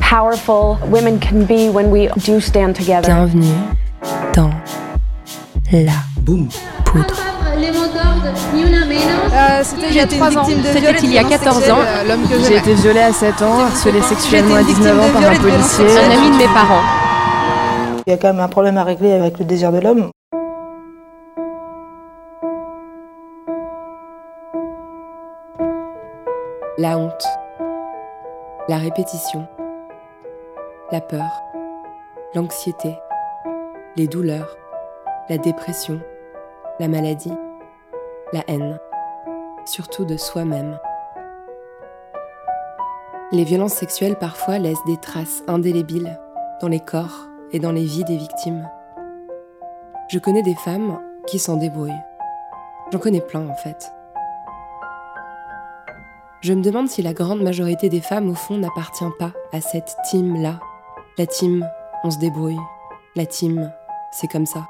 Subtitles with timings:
[0.00, 3.08] powerful women can be when we do stand together.
[3.08, 3.54] Bienvenue
[4.34, 4.50] dans
[5.72, 5.92] la
[6.24, 6.52] poudre.
[9.62, 10.44] C'était il y a 3 ans.
[10.44, 11.78] C'était il y a 14 ans.
[12.46, 15.84] J'ai été violée à 7 ans, harcelée sexuellement à 19 ans par un policier.
[15.84, 16.82] Un ami de mes parents.
[18.06, 20.10] Il y a quand même un problème à régler avec le désir de l'homme.
[26.78, 27.24] La honte.
[28.68, 29.46] La répétition.
[30.92, 31.42] La peur.
[32.36, 32.96] L'anxiété.
[33.96, 34.56] Les douleurs.
[35.28, 36.00] La dépression.
[36.78, 37.32] La maladie.
[38.32, 38.78] La haine.
[39.64, 40.78] Surtout de soi-même.
[43.32, 46.20] Les violences sexuelles parfois laissent des traces indélébiles
[46.60, 48.70] dans les corps et dans les vies des victimes.
[50.08, 52.04] Je connais des femmes qui s'en débrouillent.
[52.92, 53.92] J'en connais plein en fait.
[56.42, 59.96] Je me demande si la grande majorité des femmes, au fond, n'appartient pas à cette
[60.08, 60.60] team-là.
[61.18, 61.66] La team,
[62.04, 62.60] on se débrouille.
[63.14, 63.72] La team,
[64.12, 64.66] c'est comme ça.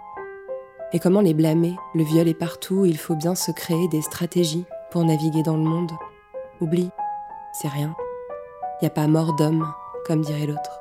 [0.93, 4.65] Et comment les blâmer Le viol est partout, il faut bien se créer des stratégies
[4.93, 5.91] pour naviguer dans le monde.
[6.61, 6.91] Oublie,
[7.53, 7.97] c'est rien.
[8.81, 9.67] Y a pas mort d'homme,
[10.07, 10.81] comme dirait l'autre.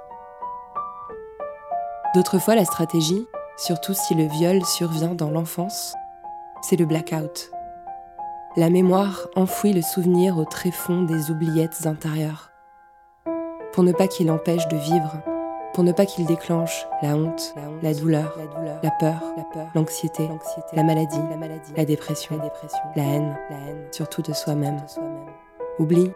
[2.13, 5.95] D'autres fois, la stratégie, surtout si le viol survient dans l'enfance,
[6.61, 7.49] c'est le blackout.
[8.55, 12.51] La mémoire enfouit le souvenir au tréfonds des oubliettes intérieures.
[13.73, 15.23] Pour ne pas qu'il empêche de vivre,
[15.75, 18.33] pour ne pas qu'il déclenche la honte, la, douleur,
[18.81, 19.21] la peur,
[19.75, 20.29] l'anxiété,
[20.71, 21.19] la maladie,
[21.75, 22.39] la dépression,
[22.95, 23.35] la haine,
[23.91, 24.77] surtout de soi-même.
[25.77, 26.13] Oublie,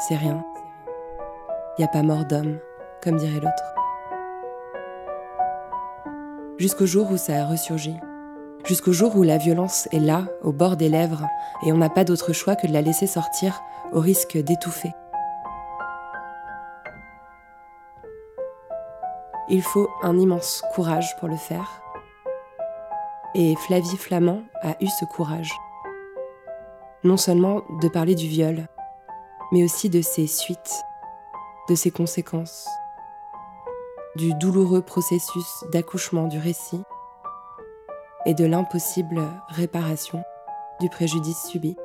[0.00, 0.44] c'est rien.
[1.78, 2.58] Y a pas mort d'homme,
[3.00, 3.74] comme dirait l'autre.
[6.58, 7.94] Jusqu'au jour où ça a ressurgi.
[8.64, 11.28] Jusqu'au jour où la violence est là, au bord des lèvres,
[11.64, 14.94] et on n'a pas d'autre choix que de la laisser sortir au risque d'étouffer.
[19.48, 21.82] Il faut un immense courage pour le faire.
[23.34, 25.52] Et Flavie Flamand a eu ce courage.
[27.04, 28.66] Non seulement de parler du viol,
[29.52, 30.82] mais aussi de ses suites,
[31.68, 32.68] de ses conséquences,
[34.16, 36.82] du douloureux processus d'accouchement du récit
[38.24, 40.24] et de l'impossible réparation
[40.80, 41.76] du préjudice subi.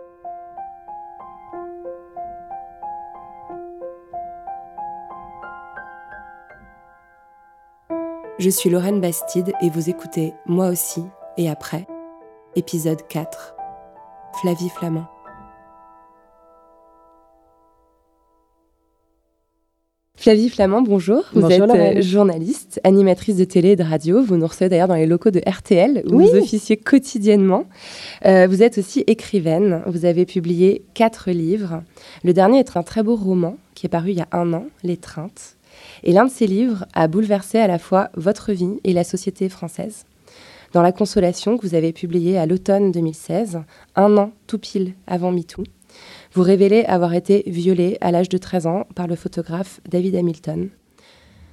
[8.41, 11.01] Je suis Lorraine Bastide et vous écoutez Moi aussi
[11.37, 11.85] et après,
[12.55, 13.55] épisode 4,
[14.41, 15.05] Flavie Flamand.
[20.17, 21.23] Flavie Flamand, bonjour.
[21.33, 21.97] Vous Bonjour, êtes Lorraine.
[21.97, 24.21] euh, journaliste, animatrice de télé et de radio.
[24.23, 26.27] Vous nous recevez d'ailleurs dans les locaux de RTL où Oui.
[26.29, 27.65] vous officiez quotidiennement.
[28.25, 29.81] Euh, vous êtes aussi écrivaine.
[29.87, 31.81] Vous avez publié quatre livres.
[32.23, 34.65] Le dernier est un très beau roman qui est paru il y a un an,
[34.83, 35.57] L'étreinte.
[36.03, 39.49] Et l'un de ces livres a bouleversé à la fois votre vie et la société
[39.49, 40.05] française.
[40.73, 43.61] Dans La Consolation, que vous avez publié à l'automne 2016,
[43.95, 45.63] un an tout pile avant MeToo,
[46.33, 50.69] vous révélez avoir été violée à l'âge de 13 ans par le photographe David Hamilton.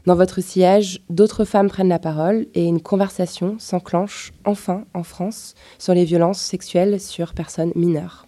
[0.07, 5.55] Dans votre sillage, d'autres femmes prennent la parole et une conversation s'enclenche enfin en France
[5.79, 8.28] sur les violences sexuelles sur personnes mineures.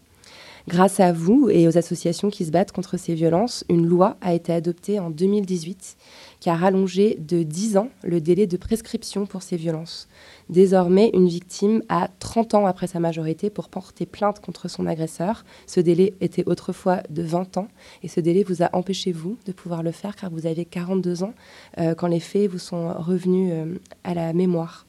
[0.69, 4.35] Grâce à vous et aux associations qui se battent contre ces violences, une loi a
[4.35, 5.97] été adoptée en 2018
[6.39, 10.09] qui a rallongé de 10 ans le délai de prescription pour ces violences.
[10.49, 15.45] Désormais, une victime a 30 ans après sa majorité pour porter plainte contre son agresseur.
[15.67, 17.69] Ce délai était autrefois de 20 ans
[18.03, 21.23] et ce délai vous a empêché, vous, de pouvoir le faire car vous avez 42
[21.23, 21.35] ans
[21.79, 23.75] euh, quand les faits vous sont revenus euh,
[24.05, 24.87] à la mémoire.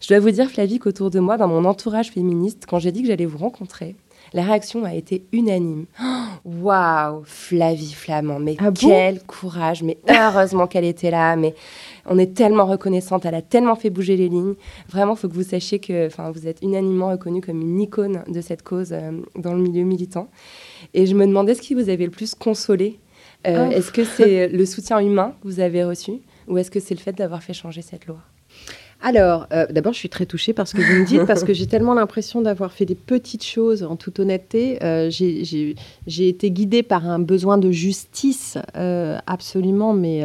[0.00, 3.00] Je dois vous dire, Flavie, qu'autour de moi, dans mon entourage féministe, quand j'ai dit
[3.00, 3.96] que j'allais vous rencontrer,
[4.32, 5.86] la réaction a été unanime.
[6.44, 11.54] Waouh, Flavie Flamand, mais Ah bon quel courage, mais heureusement qu'elle était là, mais
[12.06, 14.54] on est tellement reconnaissante, elle a tellement fait bouger les lignes.
[14.88, 18.40] Vraiment, il faut que vous sachiez que vous êtes unanimement reconnue comme une icône de
[18.40, 20.28] cette cause euh, dans le milieu militant.
[20.92, 22.98] Et je me demandais ce qui vous avait le plus consolé.
[23.46, 23.72] Euh, Oh.
[23.72, 26.12] Est-ce que c'est le soutien humain que vous avez reçu
[26.48, 28.18] ou est-ce que c'est le fait d'avoir fait changer cette loi?
[29.06, 31.52] Alors, euh, d'abord, je suis très touchée par ce que vous me dites, parce que
[31.52, 34.82] j'ai tellement l'impression d'avoir fait des petites choses, en toute honnêteté.
[34.82, 40.24] Euh, j'ai- été guidée par un besoin de justice, euh, absolument, mais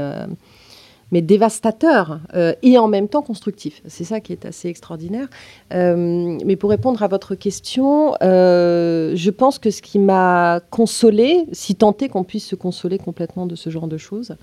[1.12, 2.22] dévastateur
[2.64, 3.82] et en même temps constructif.
[3.86, 5.28] C'est ça qui est assez extraordinaire.
[5.72, 11.96] Mais pour répondre à votre question, je pense que ce qui m'a consolé, si tant
[12.00, 14.36] est qu'on puisse se consoler complètement de ce genre de choses,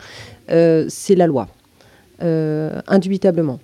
[0.49, 1.49] c'est la loi.
[2.21, 3.61] Indubitablement.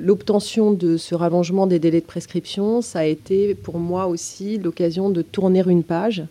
[0.00, 5.10] L'obtention de ce rallongement des délais de prescription, ça a été pour moi aussi l'occasion
[5.10, 6.24] de tourner une page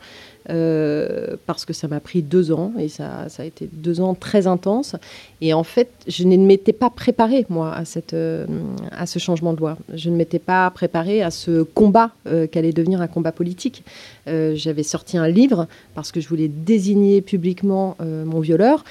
[0.50, 4.14] euh, parce que ça m'a pris deux ans et ça, ça, a été deux ans
[4.14, 4.96] très intenses.
[5.40, 8.46] Et en fait, je ne m'étais pas préparée, moi, à, cette, euh,
[8.92, 9.78] à ce changement de loi.
[9.94, 13.84] Je ne m'étais pas préparée à ce combat euh, qu'allait devenir un combat politique.
[14.26, 18.86] J'avais sorti un livre parce que je voulais désigner publiquement mon violeur,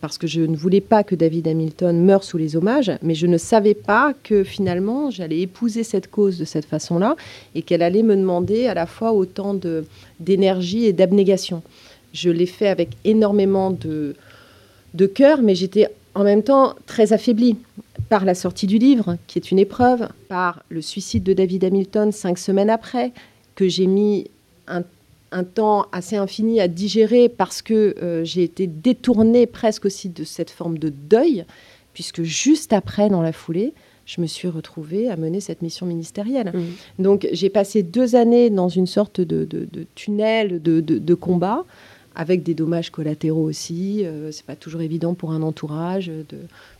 [0.00, 3.26] parce que je ne voulais pas que David Hamilton meure sous les hommages, mais je
[3.26, 7.16] ne savais pas que finalement j'allais épouser cette cause de cette façon-là
[7.54, 9.54] et qu'elle allait me demander à la fois autant
[10.20, 11.62] d'énergie et d'abnégation.
[12.14, 14.14] Je l'ai fait avec énormément de,
[14.94, 17.56] de cœur, mais j'étais en même temps très affaiblie
[18.08, 22.12] par la sortie du livre, qui est une épreuve, par le suicide de David Hamilton
[22.12, 23.12] cinq semaines après,
[23.54, 24.26] que j'ai mis
[24.66, 24.82] un,
[25.44, 30.50] temps assez infini à digérer parce que euh, j'ai été détournée presque aussi de cette
[30.50, 31.46] forme de deuil,
[31.94, 33.72] puisque juste après, dans la foulée,
[34.04, 36.52] je me suis retrouvée à mener cette mission ministérielle.
[36.54, 37.02] Mmh.
[37.02, 39.46] Donc j'ai passé deux années dans une sorte de,
[39.94, 41.64] tunnel de, combat,
[42.14, 44.04] avec des dommages collatéraux aussi.
[44.04, 46.10] Euh, c'est pas toujours évident pour un entourage,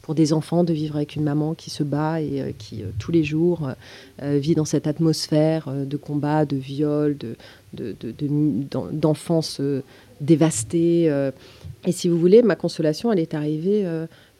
[0.02, 2.86] pour des enfants, de vivre avec une maman qui se bat et euh, qui euh,
[2.98, 3.70] tous les jours
[4.20, 7.16] vit dans cette atmosphère de combat, de viol,
[7.72, 9.60] d'enfance
[10.20, 11.04] dévastée.
[11.84, 13.86] et si vous voulez, ma consolation, elle est arrivée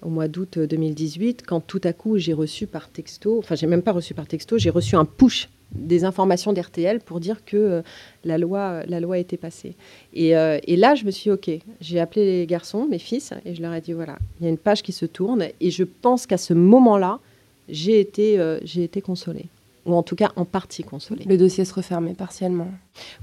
[0.03, 3.83] au mois d'août 2018, quand tout à coup j'ai reçu par texto, enfin j'ai même
[3.83, 7.83] pas reçu par texto, j'ai reçu un push des informations d'RTL pour dire que euh,
[8.25, 9.75] la, loi, la loi était passée.
[10.13, 11.51] Et, euh, et, là, je me suis dit, OK,
[11.81, 14.51] j'ai appelé les garçons, mes fils, et je leur ai dit, voilà, il y a
[14.51, 17.21] une page qui se tourne, et je pense qu'à ce moment-là,
[17.69, 19.47] j'ai été, euh, j'ai été consolée
[19.87, 21.25] ou en tout cas en partie consolée.
[21.25, 22.69] Le dossier se refermait partiellement.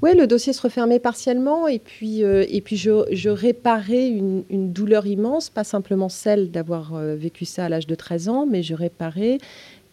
[0.02, 5.06] Oui, le dossier se refermait partiellement et puis, euh, et puis je, réparais une, douleur
[5.08, 8.74] immense, pas simplement celle d'avoir euh, vécu ça à l'âge de 13 ans, mais je
[8.74, 9.38] réparais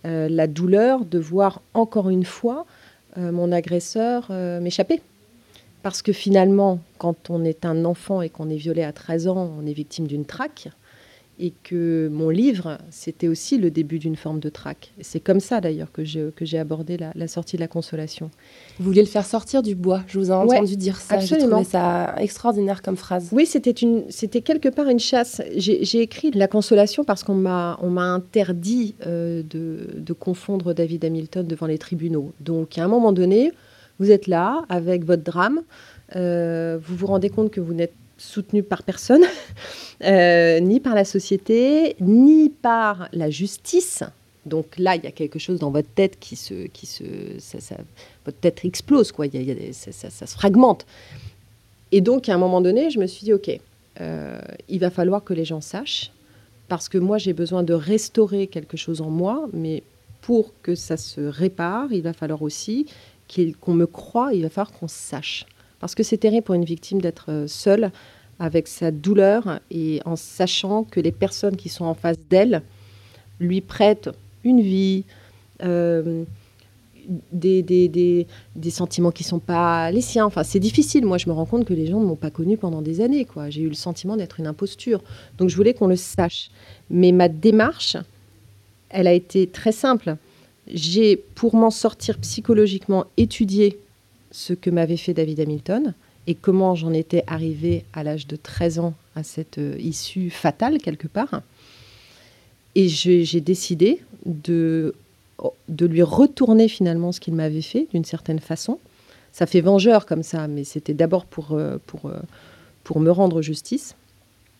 [0.04, 2.66] euh, la douleur de voir encore une fois
[3.18, 4.30] mon agresseur
[4.60, 5.00] m'échapper.
[5.82, 9.50] Parce que finalement, quand on est un enfant et qu'on est violé à 13 ans,
[9.58, 10.68] on est victime d'une traque
[11.38, 14.92] et que mon livre, c'était aussi le début d'une forme de traque.
[15.00, 18.30] C'est comme ça d'ailleurs que j'ai abordé la, sortie de la consolation.
[18.78, 21.18] Vous vouliez le faire sortir du bois, je vous ai entendu dire ça.
[21.18, 23.28] J'ai trouvé ça extraordinaire comme phrase.
[23.32, 25.42] Oui, c'était quelque part une chasse.
[25.56, 31.66] J'ai écrit la consolation parce qu'on m'a interdit euh, de, de confondre David Hamilton devant
[31.66, 32.32] les tribunaux.
[32.40, 33.52] Donc à un moment donné,
[33.98, 35.62] vous êtes là avec votre drame,
[36.14, 39.24] euh, vous vous rendez compte que vous n'êtes soutenu par personne,
[40.04, 44.02] euh, ni par la société, ni par la justice.
[44.46, 47.02] Donc là, il y a quelque chose dans votre tête qui se, qui se,
[48.24, 49.26] votre tête explose, quoi.
[49.72, 50.86] Ça, se fragmente.
[51.92, 53.50] Et donc, à un moment donné, je me suis dit, ok,
[54.00, 56.12] euh, il va falloir que les gens sachent,
[56.68, 59.82] parce que moi, j'ai besoin de restaurer quelque chose en moi, mais
[60.20, 62.86] pour que ça se répare, il va falloir aussi
[63.60, 65.46] qu'on me croit, il va falloir qu'on sache.
[65.80, 67.90] Parce que c'est terrible pour une victime d'être euh, seule
[68.38, 72.62] avec sa douleur et en sachant que les personnes qui sont en face d'elle
[73.40, 74.10] lui prêtent
[74.44, 75.04] une vie,
[75.62, 76.24] euh,
[77.32, 80.26] des, des, des, des, sentiments qui ne sont pas les siens.
[80.26, 81.06] Enfin, c'est difficile.
[81.06, 83.24] Moi, je me rends compte que les gens ne m'ont pas connue pendant des années.
[83.24, 83.48] Quoi.
[83.50, 85.02] J'ai eu le sentiment d'être une imposture.
[85.38, 86.50] Donc, je voulais qu'on le sache.
[86.90, 87.96] Mais ma démarche,
[88.90, 90.16] elle a été très simple.
[90.66, 93.78] J'ai, pour m'en sortir psychologiquement, étudié
[94.36, 95.94] ce que m'avait fait David Hamilton
[96.26, 100.76] et comment j'en étais arrivée à l'âge de 13 ans à cette euh, issue fatale
[100.76, 101.40] quelque part.
[102.74, 104.94] Et j'ai décidé de,
[105.70, 108.78] de lui retourner finalement ce qu'il m'avait fait d'une certaine façon.
[109.32, 112.18] Ça fait vengeur comme ça, mais c'était d'abord pour, euh, pour, euh,
[112.84, 113.96] pour me rendre justice.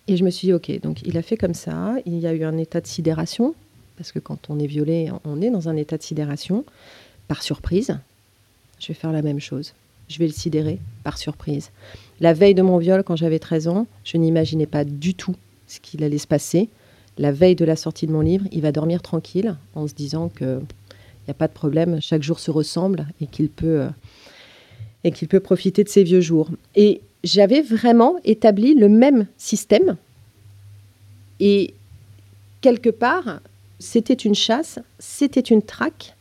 [0.09, 2.33] Et je me suis dit, ok, donc il a fait comme ça, il y a
[2.33, 3.55] eu un état de sidération,
[3.99, 6.65] parce que quand on est violé, on est dans un état de sidération,
[7.29, 7.99] par surprise,
[8.79, 9.75] je vais faire la même chose.
[10.09, 11.71] Je vais le sidérer par surprise.
[12.21, 15.35] La veille de mon viol, quand j'avais 13 ans, je n'imaginais pas du tout
[15.67, 16.69] ce qu'il allait se passer.
[17.19, 20.29] La veille de la sortie de mon livre, il va dormir tranquille en se disant
[20.29, 23.89] qu'il n'y a pas de problème, chaque jour se ressemble et qu'il peut, euh,
[25.03, 26.51] et qu'il peut profiter de ses vieux jours.
[26.75, 29.97] Et j'avais vraiment établi le même système.
[31.41, 31.75] Et
[32.61, 33.41] quelque part,
[33.79, 36.16] c'était une chasse, c'était une traque,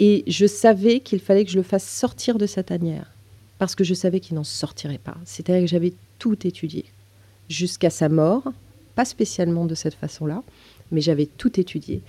[0.00, 3.12] et je savais qu'il fallait que je le fasse sortir de sa tanière,
[3.58, 5.16] parce que je savais qu'il n'en sortirait pas.
[5.24, 6.84] C'est-à-dire que j'avais tout étudié,
[7.48, 8.44] jusqu'à sa mort,
[8.96, 10.42] pas spécialement de cette façon-là,
[10.90, 12.02] mais j'avais tout étudié.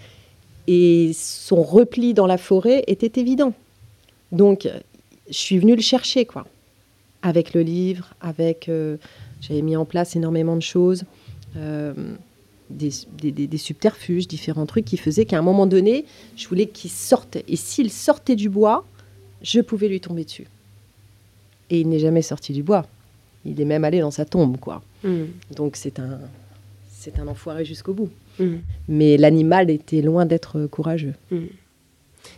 [0.67, 3.53] Et son repli dans la forêt était évident.
[4.31, 4.67] Donc,
[5.29, 6.47] je suis venue le chercher, quoi.
[7.21, 8.67] Avec le livre, avec.
[8.69, 8.97] euh,
[9.41, 11.03] J'avais mis en place énormément de choses,
[11.57, 11.93] euh,
[12.71, 16.65] des, des- des- des subterfuges, différents trucs qui faisaient qu'à un moment donné, je voulais
[16.67, 17.37] qu'il sorte.
[17.47, 18.85] Et s'il sortait du bois,
[19.41, 20.47] je pouvais lui tomber dessus.
[21.69, 22.85] Et il n'est jamais sorti du bois.
[23.45, 24.81] Il est même allé dans sa tombe, quoi.
[25.03, 25.23] Mm.
[25.55, 26.19] Donc c'est un,
[26.91, 28.09] c'est un enfoiré jusqu'au bout.
[28.39, 28.55] Mm.
[28.87, 31.13] Mais l'animal était loin d'être courageux.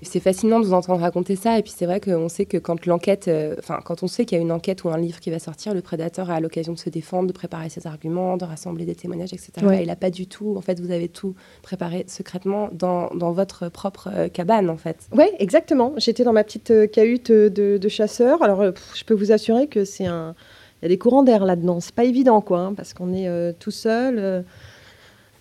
[0.01, 1.57] C'est fascinant de vous entendre raconter ça.
[1.57, 4.37] Et puis c'est vrai qu'on sait que quand l'enquête, euh, enfin quand on sait qu'il
[4.37, 6.79] y a une enquête ou un livre qui va sortir, le prédateur a l'occasion de
[6.79, 9.51] se défendre, de préparer ses arguments, de rassembler des témoignages, etc.
[9.63, 9.79] Ouais.
[9.79, 10.55] Et il n'a pas du tout.
[10.57, 15.07] En fait, vous avez tout préparé secrètement dans, dans votre propre euh, cabane, en fait.
[15.15, 15.93] Oui, exactement.
[15.97, 18.41] J'étais dans ma petite euh, cahute euh, de, de chasseur.
[18.43, 20.35] Alors, pff, je peux vous assurer que c'est un.
[20.81, 21.79] Il y a des courants d'air là-dedans.
[21.79, 24.43] C'est pas évident, quoi, hein, parce qu'on est tout seul.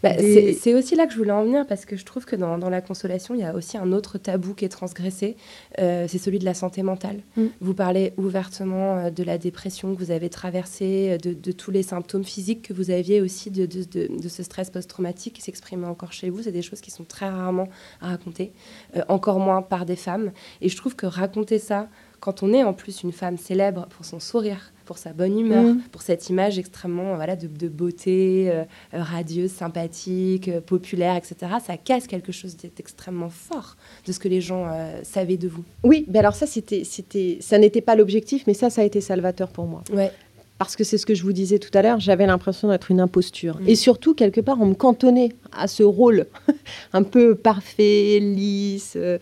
[0.02, 2.34] Bah, Des- c'est- aussi là que je voulais en venir parce que je trouve que
[2.34, 5.36] dans, dans la consolation, il y a aussi un autre tabou qui est transgressé,
[5.78, 7.20] euh, c'est celui de la santé mentale.
[7.36, 7.46] Mm.
[7.60, 11.70] Vous parlez ouvertement euh, de la dépression que vous avez traversée, euh, de, de tous
[11.70, 15.42] les symptômes physiques que vous aviez aussi, de, de- de- de ce stress post-traumatique qui
[15.42, 16.42] s'exprime encore chez vous.
[16.42, 17.68] C'est des choses qui sont très rarement
[18.00, 18.52] à raconter,
[18.96, 20.32] euh, encore moins par des femmes.
[20.60, 21.88] Et je trouve que raconter ça,
[22.22, 25.64] quand on est en plus une femme célèbre pour son sourire, pour sa bonne humeur,
[25.64, 25.80] Mm.
[25.90, 28.62] pour cette image extrêmement voilà, de, de beauté, euh,
[28.94, 31.34] euh, radieuse, sympathique, euh, populaire, etc.
[31.64, 33.76] Ça casse quelque chose d'extrêmement fort
[34.06, 35.64] de ce que les gens euh, savaient de vous.
[35.82, 39.00] Oui, mais alors ça, c'était, c'était, ça n'était pas l'objectif, mais ça, ça a été
[39.00, 39.82] salvateur pour moi.
[39.92, 40.12] Ouais.
[40.58, 43.00] Parce que c'est ce que je vous disais tout à l'heure, j'avais l'impression d'être une
[43.00, 43.58] imposture.
[43.60, 43.68] Mm.
[43.68, 46.26] Et surtout, quelque part, on me cantonnait à ce rôle
[46.92, 48.94] un peu parfait, lisse.
[48.96, 49.18] euh,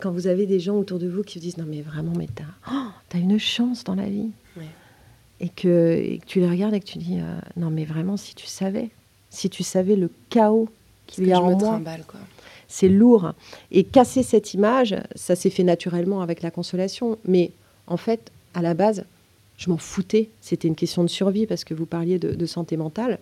[0.00, 2.28] quand vous avez des gens autour de vous qui vous disent Non, mais vraiment, mais
[2.34, 4.30] t'as, oh, une chance dans la vie.
[4.56, 4.64] Ouais.
[5.40, 8.16] Et, que, et que tu les regardes et que tu dis euh, Non, mais vraiment,
[8.16, 8.88] si tu savais,
[9.30, 10.68] si tu savais le chaos
[11.06, 11.80] qu'il y a en moi
[12.68, 13.32] c'est lourd.
[13.72, 17.18] Et casser cette image, ça s'est fait naturellement avec la consolation.
[17.24, 17.50] Mais
[17.86, 19.04] en fait, à la base,
[19.58, 20.30] je m'en foutais.
[20.40, 23.18] C'était une question de survie parce que vous parliez de, santé mentale.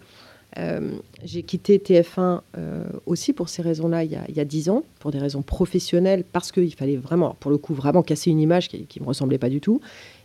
[0.58, 0.92] Euh,
[1.24, 5.18] j'ai quitté TF1 euh, aussi pour ces raisons-là il y a- dix ans, pour des
[5.18, 9.02] raisons professionnelles, parce qu'il fallait vraiment, pour le coup, vraiment casser une image qui ne
[9.02, 9.80] me ressemblait pas du tout.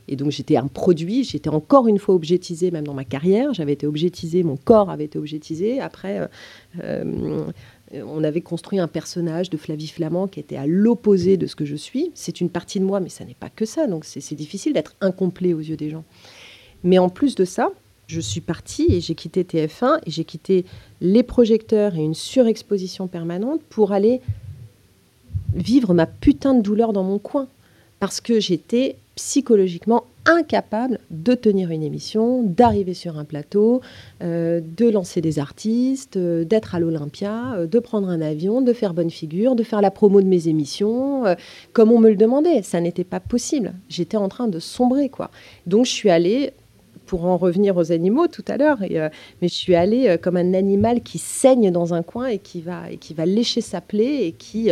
[0.08, 3.74] Et donc j'étais un produit, j'étais encore une fois objetisée, même dans ma carrière, j'avais
[3.74, 5.80] été objetisée, mon corps avait été objetisé.
[5.80, 6.28] Après,
[6.84, 7.46] euh,
[7.94, 11.66] on avait construit un personnage de Flavie Flamand qui était à l'opposé de ce que
[11.66, 12.12] je suis.
[12.14, 13.88] C'est une partie de moi, mais ça n'est pas que ça.
[13.88, 16.04] Donc c'est c'est difficile d'être incomplet aux yeux des gens.
[16.84, 17.72] Mais en plus de ça,
[18.08, 20.66] je suis partie et j'ai quitté TF1 et j'ai quitté
[21.00, 24.22] les projecteurs et une surexposition permanente pour aller
[25.54, 27.48] vivre ma putain de douleur dans mon coin.
[28.00, 33.82] Parce que j'étais psychologiquement incapable de tenir une émission, d'arriver sur un plateau,
[34.22, 38.74] euh, de lancer des artistes, euh, d'être à l'Olympia, euh, de prendre un avion, de
[38.74, 41.24] faire bonne figure, de faire la promo de mes émissions,
[41.74, 42.62] comme on me le demandait.
[42.62, 43.74] Ça n'était pas possible.
[43.90, 45.32] J'étais en train de sombrer, quoi.
[45.66, 46.54] Donc je suis allée,
[47.06, 51.02] pour en revenir aux animaux tout à l'heure, mais je suis allée comme un animal
[51.02, 54.32] qui saigne dans un coin et qui va, et qui va lécher sa plaie et
[54.32, 54.70] qui,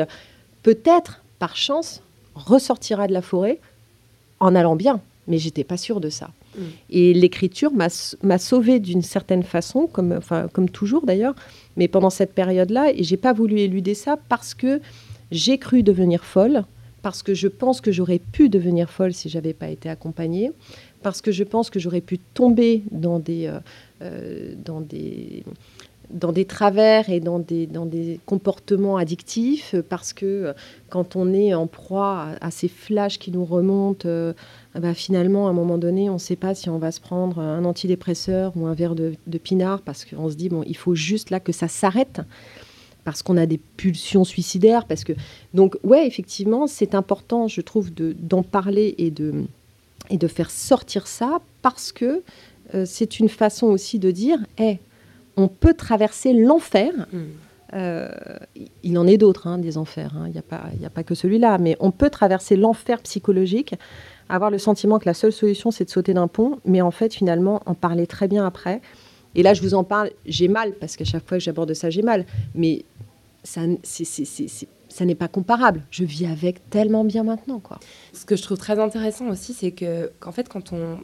[0.63, 2.01] peut-être, par chance,
[2.35, 3.59] ressortira de la forêt
[4.39, 5.01] en allant bien.
[5.29, 6.31] Mais j'étais pas sûre de ça.
[6.57, 6.61] Mm.
[6.89, 11.35] Et l'écriture m'a sauvée d'une certaine façon, comme, enfin, comme toujours d'ailleurs,
[11.77, 14.81] mais pendant cette période-là, et j'ai pas voulu éluder ça parce que
[15.31, 16.63] j'ai cru devenir folle,
[17.01, 20.51] parce que je pense que j'aurais pu devenir folle si j'avais pas été accompagnée,
[21.01, 23.59] parce que je pense que j'aurais pu tomber dans des, euh,
[24.01, 25.43] euh, dans des,
[26.09, 30.53] dans des travers et dans des, dans des comportements addictifs, parce que euh,
[30.89, 34.33] quand on est en proie à, à ces flashs qui nous remontent, euh,
[34.75, 37.39] bah, finalement, à un moment donné, on ne sait pas si on va se prendre
[37.39, 40.95] un antidépresseur ou un verre de, de pinard, parce qu'on se dit, bon, il faut
[40.95, 42.21] juste là que ça s'arrête
[43.05, 45.13] parce qu'on a des pulsions suicidaires, parce que
[45.53, 49.45] donc ouais effectivement c'est important je trouve de- d'en parler et de
[50.11, 52.21] et de faire sortir ça parce que
[52.75, 54.77] euh, c'est une façon aussi de dire Eh,
[55.37, 57.17] on peut traverser l'enfer Mm.
[57.73, 58.09] Euh,
[58.83, 60.25] il en est d'autres hein, des enfers hein.
[60.27, 60.31] il
[60.79, 63.75] n'y a pas que celui-là mais on peut traverser l'enfer psychologique
[64.29, 67.13] avoir le sentiment que la seule solution c'est de sauter d'un pont mais en fait
[67.13, 68.81] finalement en parler très bien après
[69.35, 71.89] et là je vous en parle j'ai mal parce qu'à chaque fois que j'aborde ça
[71.89, 72.85] j'ai mal mais
[73.43, 75.83] ça, c'est- c'est- c'est- ça n'est pas comparable.
[75.91, 77.79] Je vis avec tellement bien maintenant, quoi.
[78.11, 80.97] Ce que je trouve très intéressant aussi, c'est que qu'en fait, quand on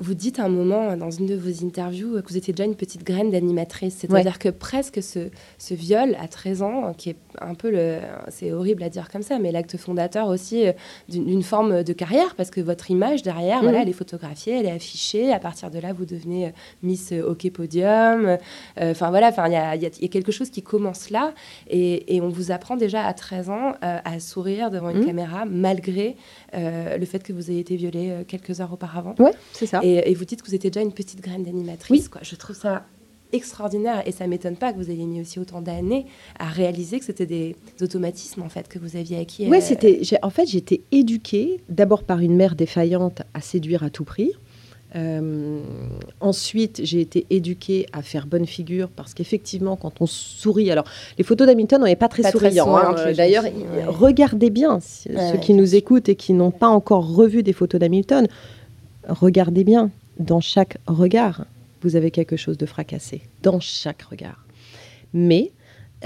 [0.00, 2.74] vous dites à un moment dans une de vos interviews que vous étiez déjà une
[2.74, 3.96] petite graine d'animatrice.
[3.98, 5.28] C'est-à-dire que presque ce,
[5.58, 7.98] ce, viol à 13 ans, qui est un peu le.
[8.28, 10.72] C'est horrible à dire comme ça, mais l'acte fondateur aussi euh,
[11.08, 13.82] d'une forme de carrière, parce que votre image derrière, voilà, mhm.
[13.82, 15.32] elle est photographiée, elle est affichée.
[15.32, 16.50] À partir de là, vous devenez euh,
[16.82, 18.26] Miss Hockey Podium.
[18.26, 21.34] Euh, enfin voilà, il y a, y, a, quelque chose qui commence là.
[21.68, 25.06] Et, et, on vous apprend déjà à 13 ans à sourire devant une mhm.
[25.06, 26.16] caméra, malgré
[26.52, 29.14] le fait que vous ayez été violée quelques heures auparavant.
[29.18, 29.80] Oui, c'est ça.
[29.82, 32.08] Et, vous dites que vous étiez déjà une petite graine d'animatrice.
[32.08, 32.20] Quoi.
[32.22, 32.84] Je trouve ça
[33.32, 36.06] extraordinaire et ça m'étonne pas que vous ayez mis aussi autant d'années
[36.38, 39.46] à réaliser que c'était des automatismes en fait que vous aviez acquis.
[39.48, 40.00] Oui, euh, c'était.
[40.22, 44.32] En fait, j'étais éduquée d'abord par une mère défaillante à séduire à tout prix.
[44.96, 45.60] Euh,
[46.20, 50.84] ensuite, j'ai été éduquée à faire bonne figure parce qu'effectivement, quand on sourit, alors
[51.16, 52.76] les photos d'Hamilton, on n'est pas très souriant.
[52.76, 53.12] Hein.
[53.16, 53.44] D'ailleurs,
[53.86, 58.26] regardez bien ceux qui nous écoutent et qui n'ont pas encore revu des photos d'Hamilton.
[59.08, 61.44] Regardez bien, dans chaque regard,
[61.82, 64.44] vous avez quelque chose de fracassé, dans chaque regard.
[65.12, 65.52] Mais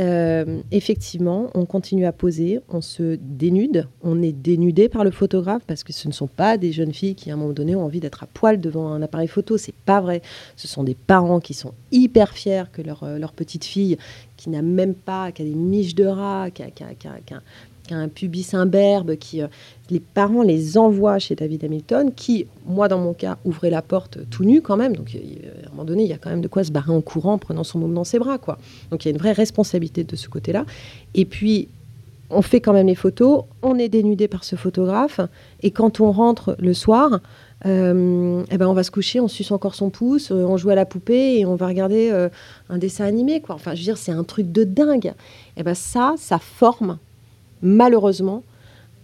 [0.01, 5.63] euh, effectivement, on continue à poser, on se dénude, on est dénudé par le photographe
[5.67, 7.85] parce que ce ne sont pas des jeunes filles qui, à un moment donné, ont
[7.85, 9.57] envie d'être à poil devant un appareil photo.
[9.57, 10.21] C'est pas vrai.
[10.57, 13.97] Ce sont des parents qui sont hyper fiers que leur, euh, petite fille,
[14.37, 16.71] qui n'a même pas, qui a des miches de rat, qui a,
[17.91, 19.49] un pubis imberbe, qui euh,
[19.91, 24.19] les parents les envoient chez David Hamilton, qui, moi dans mon cas, ouvrait la porte
[24.31, 24.97] tout nu quand même.
[24.97, 27.01] Donc à un moment donné, il y a quand même de quoi se barrer en
[27.01, 28.59] courant, en prenant son môme dans ses bras, quoi.
[28.91, 30.65] Donc il y a une vraie responsabilité de ce côté-là.
[31.15, 31.69] Et puis
[32.31, 35.21] on fait quand même les photos, on est dénudé par ce photographe,
[35.63, 37.21] et quand on rentre le soir,
[37.67, 40.71] euh, eh ben on va se coucher, on suce encore son pouce, euh, on joue
[40.71, 42.11] à la poupée et on va regarder
[42.71, 43.41] un dessin animé.
[43.41, 43.55] Quoi.
[43.55, 45.07] Enfin, je veux dire, c'est un truc de dingue.
[45.07, 46.99] Et eh ben ça, ça forme
[47.63, 48.43] malheureusement,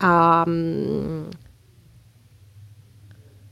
[0.01, 0.45] à.
[0.47, 1.25] Hum,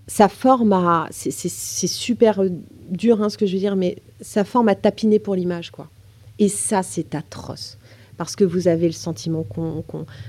[0.07, 1.07] ça forme à.
[1.11, 2.43] C'est super
[2.91, 5.89] dur hein, ce que je veux dire, mais ça forme à tapiner pour l'image, quoi.
[6.39, 7.79] Et ça, c'est atroce.
[8.17, 9.85] Parce que vous avez le sentiment qu'on.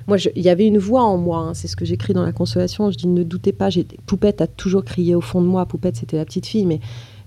[0.08, 2.34] Moi, il y avait une voix en moi, hein, c'est ce que j'écris dans La
[2.34, 2.92] Consolation.
[2.92, 3.70] Je dis ne doutez pas,
[4.06, 5.66] Poupette a toujours crié au fond de moi.
[5.66, 6.82] Poupette, c'était la petite fille, mais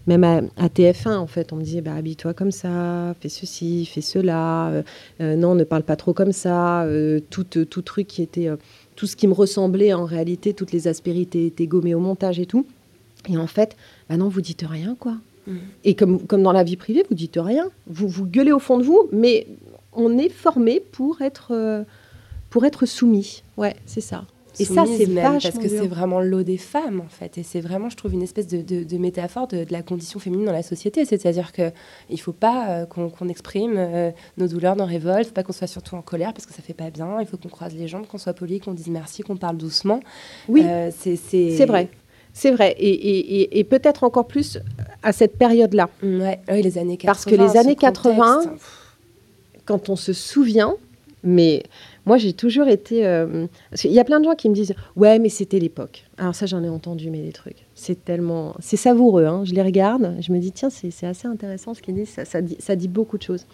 [0.06, 4.00] même à, TF1, en fait, on me disait bah, habille-toi comme ça, fais ceci, fais
[4.00, 4.82] cela, euh,
[5.20, 8.48] euh, non, ne parle pas trop comme ça, euh, tout, tout, truc qui était.
[8.96, 12.46] tout ce qui me ressemblait en réalité, toutes les aspérités étaient gommées au montage et
[12.46, 12.66] tout.
[13.28, 13.76] Et en fait,
[14.08, 15.16] bah non, vous dites rien, quoi.
[15.46, 15.56] Mm.
[15.84, 17.70] Et comme, comme dans la vie privée, vous dites rien.
[17.86, 19.46] Vous, vous gueulez au fond de vous, mais
[19.92, 21.84] on est formé pour être,
[22.50, 23.44] pour être soumis.
[23.56, 24.24] Ouais, c'est ça.
[24.58, 27.38] Et ça, c'est même parce que c'est vraiment l'eau des femmes, en fait.
[27.38, 30.62] Et c'est vraiment, je trouve, une espèce de, métaphore de, la condition féminine dans la
[30.62, 31.04] société.
[31.04, 31.72] C'est-à-dire qu'il
[32.10, 35.52] ne faut pas euh, qu'on exprime euh, nos douleurs, nos révoltes, il faut pas qu'on
[35.52, 37.20] soit surtout en colère parce que ça fait pas bien.
[37.20, 40.00] Il faut qu'on croise les jambes, qu'on soit poli, qu'on dise merci, qu'on parle doucement.
[40.48, 41.88] Oui, euh, c'est vrai.
[42.34, 42.74] C'est vrai.
[42.78, 44.58] Et, peut-être encore plus
[45.02, 45.88] à cette période-là.
[46.02, 46.40] Ouais.
[46.50, 47.06] Oui, les années 80.
[47.06, 48.54] Parce que les années 80,
[49.64, 50.74] quand on se souvient,
[51.22, 51.62] mais
[52.04, 53.06] moi, j'ai toujours été.
[53.06, 53.46] Euh,
[53.84, 56.04] il y a plein de gens qui me disent Ouais, mais c'était l'époque.
[56.18, 57.66] Alors, ça, j'en ai entendu, mais des trucs.
[57.74, 58.56] C'est tellement.
[58.58, 59.24] C'est savoureux.
[59.24, 59.44] Hein.
[59.44, 60.16] Je les regarde.
[60.20, 62.16] Je me dis Tiens, c'est assez intéressant ce qu'ils disent.
[62.24, 63.46] Ça, dit, beaucoup de choses.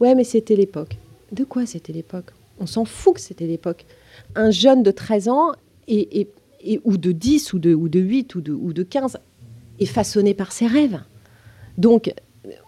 [0.00, 0.96] Ouais, mais c'était l'époque.
[1.32, 2.26] De quoi c'était l'époque?
[2.58, 3.84] On s'en fout que c'était l'époque.
[4.34, 5.52] Un jeune de 13 ans,
[5.88, 9.18] ou de 10, ou de, ou de 8, ou de, ou de 15,
[9.78, 11.00] est façonné par ses rêves.
[11.78, 12.12] Donc,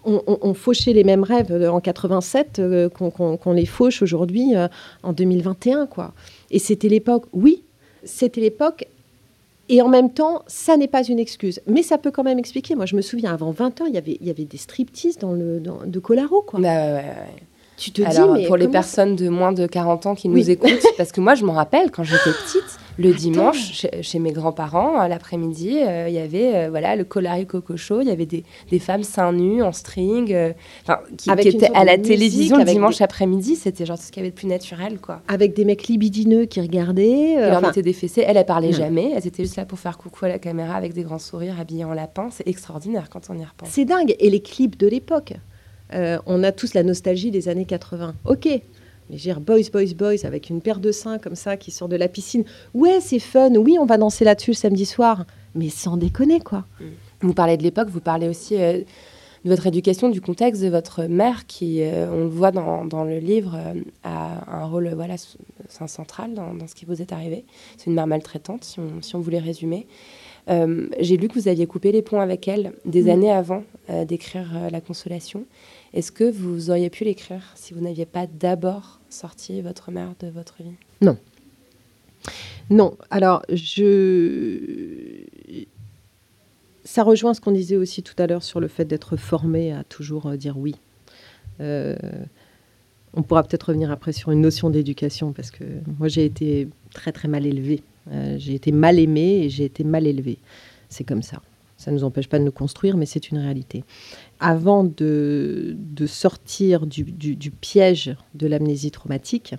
[0.04, 4.68] on, fauchait les mêmes rêves en 87 euh, qu'on les fauche aujourd'hui euh,
[5.02, 5.86] en 2021.
[5.86, 6.12] Quoi.
[6.50, 7.62] Et c'était l'époque, oui,
[8.04, 8.86] c'était l'époque.
[9.68, 11.60] Et en même temps, ça n'est pas une excuse.
[11.66, 12.74] Mais ça peut quand même expliquer.
[12.74, 15.98] Moi, je me souviens, avant 20 ans, il y avait, des striptease dans le, de
[16.00, 16.42] Colaro.
[16.42, 16.60] Quoi.
[16.60, 17.00] Bah,
[17.82, 20.70] tu te Alors, dis, pour les personnes de moins de 40 ans qui nous écoutent,
[20.96, 25.78] parce que moi, je m'en rappelle, quand j'étais petite, le dimanche, chez, mes grands-parents, l'après-midi,
[25.80, 28.78] euh, il y avait euh, voilà, le Colari Coco Show, il y avait des, des
[28.78, 30.52] femmes seins nus en string, euh,
[31.16, 33.56] qui, qui étaient à la télévision le dimanche après-midi.
[33.56, 34.98] C'était genre ce qu'il y avait de plus naturel.
[35.00, 35.22] quoi.
[35.26, 37.32] Avec des mecs libidineux qui regardaient.
[37.32, 38.24] Ils leur mettaient des fessées.
[38.26, 39.12] Elle, elle parlait jamais.
[39.16, 41.84] Elles étaient juste là pour faire coucou à la caméra avec des grands sourires, habillées
[41.84, 42.28] en lapin.
[42.30, 43.70] C'est extraordinaire quand on y repense.
[43.70, 44.14] C'est dingue.
[44.18, 45.34] Et les clips de l'époque.
[46.26, 48.14] On a tous la nostalgie des années 80.
[48.24, 48.48] Ok,
[49.10, 51.96] mais dire boys, boys, boys, avec une paire de seins comme ça qui sort de
[51.96, 52.44] la piscine.
[52.74, 53.54] Ouais, c'est fun.
[53.56, 55.26] Oui, on va danser là-dessus le samedi soir.
[55.54, 56.64] Mais sans déconner, quoi.
[56.80, 56.84] Mm.
[57.20, 58.78] Vous parlez de l'époque, vous parlez aussi euh,
[59.44, 63.04] de votre éducation, du contexte de votre mère qui, euh, on le voit dans, dans
[63.04, 65.16] le livre, euh, a un rôle voilà,
[65.68, 67.44] central dans, dans, ce qui vous est arrivé.
[67.76, 69.86] C'est une mère maltraitante, si on, si on voulait résumer.
[70.48, 73.10] J'ai lu que vous aviez coupé les ponts avec elle des mm.
[73.10, 73.62] années avant
[74.06, 75.44] d'écrire La Consolation.
[75.94, 80.28] Est-ce que vous auriez pu l'écrire si vous n'aviez pas d'abord sorti votre mère de
[80.28, 80.74] votre vie?
[81.00, 81.18] Non.
[82.70, 82.96] Non.
[83.10, 85.24] Alors, je.
[86.84, 89.84] ça rejoint ce qu'on disait aussi tout à l'heure sur le fait d'être formé à
[89.84, 90.76] toujours euh, dire oui.
[91.60, 91.96] Euh,
[93.14, 95.64] on pourra peut-être revenir après sur une notion d'éducation parce que
[95.98, 97.82] moi j'ai été très très mal élevée.
[98.10, 100.38] Euh, j'ai été mal aimée et j'ai été mal élevée.
[100.88, 101.42] C'est comme ça.
[101.76, 103.82] Ça ne nous empêche pas de nous construire, mais c'est une réalité.
[104.44, 109.54] Avant de, de sortir du, du- du piège de l'amnésie traumatique,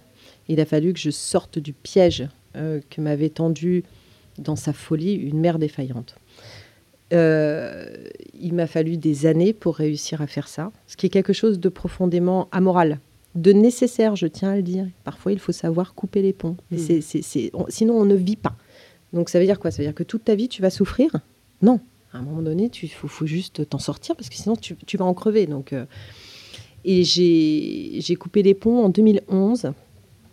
[0.50, 3.84] il a fallu que je sorte du piège euh, que m'avait tendu
[4.38, 6.16] dans sa folie une mère défaillante.
[7.14, 7.86] Euh,
[8.40, 11.60] il m'a fallu des années pour réussir à faire ça, ce qui est quelque chose
[11.60, 13.00] de profondément amoral,
[13.36, 14.86] de nécessaire, je tiens à le dire.
[15.04, 16.82] Parfois, il faut savoir couper les ponts, mais Mm.
[16.82, 18.56] c'est- c'est- c'est- on- sinon on ne vit pas.
[19.14, 19.70] Donc ça veut dire quoi?
[19.72, 21.12] Ça veut dire que toute ta vie, tu vas souffrir?
[21.62, 21.80] Non.
[22.14, 25.16] À un moment donné, il faut, juste t'en sortir, parce que sinon, tu, vas en
[25.16, 25.48] crever.
[25.48, 25.86] Donc, euh,
[26.86, 29.72] et j'ai j'ai coupé les ponts en 2011.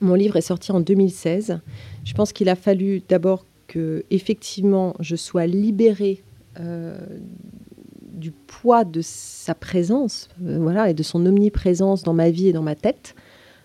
[0.03, 1.61] Mon livre est sorti en 2016.
[2.05, 6.23] Je pense qu'il a fallu d'abord que, effectivement, je sois libérée
[6.59, 6.99] euh,
[8.13, 12.53] du poids de sa présence, euh, voilà, et de son omniprésence dans ma vie et
[12.53, 13.15] dans ma tête.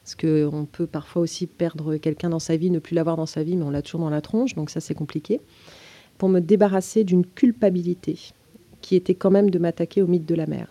[0.04, 3.44] Parce qu'on peut parfois aussi perdre quelqu'un dans sa vie, ne plus l'avoir dans sa
[3.44, 5.42] vie, mais on l'a toujours dans la tronche, donc ça c'est compliqué.
[6.18, 8.18] Pour me débarrasser d'une culpabilité
[8.82, 10.68] qui était quand même de m'attaquer au mythe de la mer.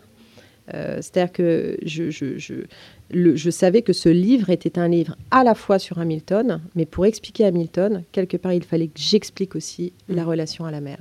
[0.72, 2.64] Euh, C'est-à-dire que je, je- je-
[3.10, 6.86] le- je savais que ce livre était un livre à la fois sur Hamilton, mais
[6.86, 10.98] pour expliquer Hamilton, quelque part, il fallait que j'explique aussi la relation à la mer.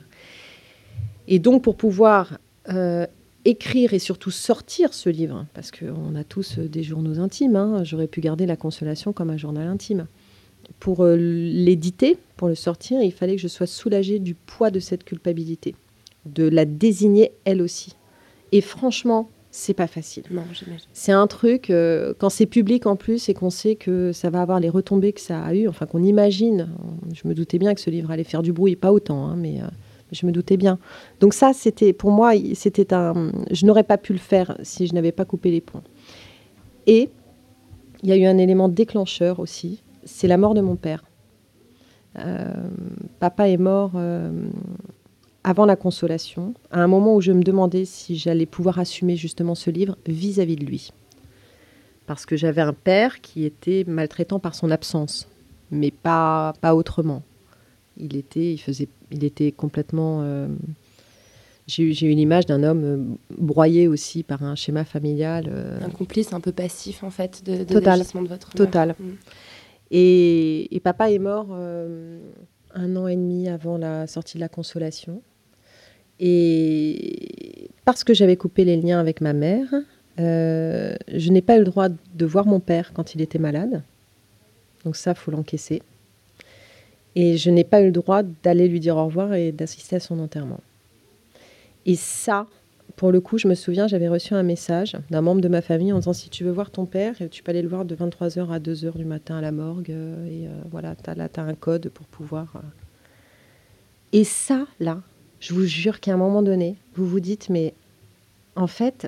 [1.29, 2.37] Et donc, pour pouvoir
[2.69, 3.05] euh,
[3.45, 8.07] écrire et surtout sortir ce livre, parce qu'on a tous des journaux intimes, hein, j'aurais
[8.07, 10.07] pu garder la consolation comme un journal intime.
[10.79, 14.79] Pour euh, l'éditer, pour le sortir, il fallait que je sois soulagée du poids de
[14.79, 15.75] cette culpabilité,
[16.25, 17.95] de la désigner elle aussi.
[18.51, 20.23] Et franchement, c'est pas facile.
[20.31, 20.87] Non, j'imagine.
[20.93, 24.41] C'est un truc, euh, quand c'est public en plus et qu'on sait que ça va
[24.41, 26.69] avoir les retombées que ça a eu, enfin qu'on imagine,
[27.13, 29.61] je me doutais bien que ce livre allait faire du bruit, pas autant, hein, mais
[29.61, 29.67] euh,
[30.11, 30.79] je me doutais bien.
[31.19, 34.93] Donc ça, c'était pour moi, c'était un, je n'aurais pas pu le faire si je
[34.95, 35.83] n'avais pas coupé les ponts.
[36.87, 37.09] Et
[38.01, 41.03] il y a eu un élément déclencheur aussi, c'est la mort de mon père.
[42.19, 42.51] Euh,
[43.19, 44.31] papa est mort euh,
[45.43, 49.55] avant la consolation, à un moment où je me demandais si j'allais pouvoir assumer justement
[49.55, 50.91] ce livre vis-à-vis de lui.
[52.05, 55.27] Parce que j'avais un père qui était maltraitant par son absence,
[55.71, 57.23] mais pas, pas autrement.
[57.97, 60.19] Il était, il faisait, il était complètement.
[60.23, 60.47] euh,
[61.65, 65.45] j'ai eu, une image d'un homme broyé aussi par un schéma familial.
[65.47, 67.99] euh, Un complice un peu passif, en fait, de, de Total.
[67.99, 68.49] de votre.
[68.53, 68.95] Total.
[68.99, 69.09] Mm.
[69.95, 72.19] Et, papa est mort euh,
[72.73, 75.21] un an et demi avant la sortie de la consolation.
[76.19, 79.67] Et parce que j'avais coupé les liens avec ma mère,
[80.19, 83.83] euh, je n'ai pas eu le droit de voir mon père quand il était malade.
[84.83, 85.83] Donc ça, faut l'encaisser.
[87.15, 89.99] Et je n'ai pas eu le droit d'aller lui dire au revoir et d'assister à
[89.99, 90.61] son enterrement.
[91.85, 92.47] Et ça,
[92.95, 95.91] pour le coup, je me souviens, j'avais reçu un message d'un membre de ma famille
[95.91, 98.49] en disant si tu veux voir ton père, tu peux aller le voir de 23h
[98.51, 99.89] à 2h du matin à la morgue.
[99.91, 102.53] euh, et euh, voilà, t'as, là, tu as un code pour pouvoir.
[102.55, 102.59] euh.
[104.11, 105.01] Et ça, là,
[105.39, 107.73] je vous jure qu'à un moment donné, vous vous dites mais
[108.55, 109.07] en fait,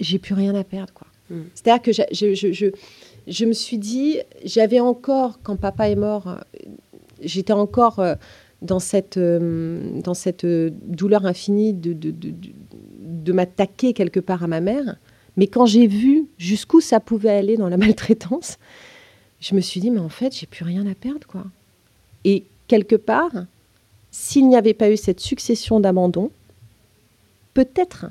[0.00, 0.94] j'ai plus rien à perdre.
[0.94, 1.06] quoi.
[1.30, 1.40] Mm.
[1.54, 2.02] C'est-à-dire que je,
[2.34, 2.66] je, je,
[3.28, 6.38] je me suis dit, j'avais encore, quand papa est mort,
[7.20, 8.14] j'étais encore euh,
[8.62, 12.48] dans cette, dans cette douleur infinie de, de, de, de-
[13.22, 14.96] de m'attaquer quelque part à ma mère.
[15.36, 18.58] Mais quand j'ai vu jusqu'où ça pouvait aller dans la maltraitance,
[19.40, 21.26] je me suis dit, mais en fait, j'ai plus rien à perdre.
[21.26, 21.44] quoi.
[22.24, 23.32] Et quelque part,
[24.10, 26.30] s'il n'y avait pas eu cette succession d'abandons,
[27.54, 28.06] peut-être,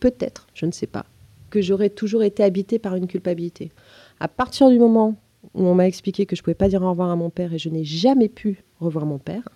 [0.00, 1.06] peut-être, je ne sais pas,
[1.50, 3.70] que j'aurais toujours été habitée par une culpabilité.
[4.20, 5.16] À partir du moment
[5.54, 7.54] où on m'a expliqué que je ne pouvais pas dire au revoir à mon père
[7.54, 9.48] et je n'ai jamais pu revoir mon père,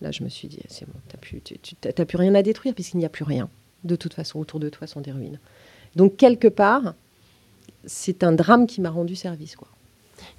[0.00, 3.06] là je me suis dit, c'est bon, tu n'as plus rien à détruire puisqu'il n'y
[3.06, 3.48] a plus rien.
[3.86, 5.38] De toute façon, autour de toi sont des ruines.
[5.94, 6.94] Donc quelque part,
[7.84, 9.56] c'est un drame qui m'a rendu service.
[9.56, 9.68] Quoi.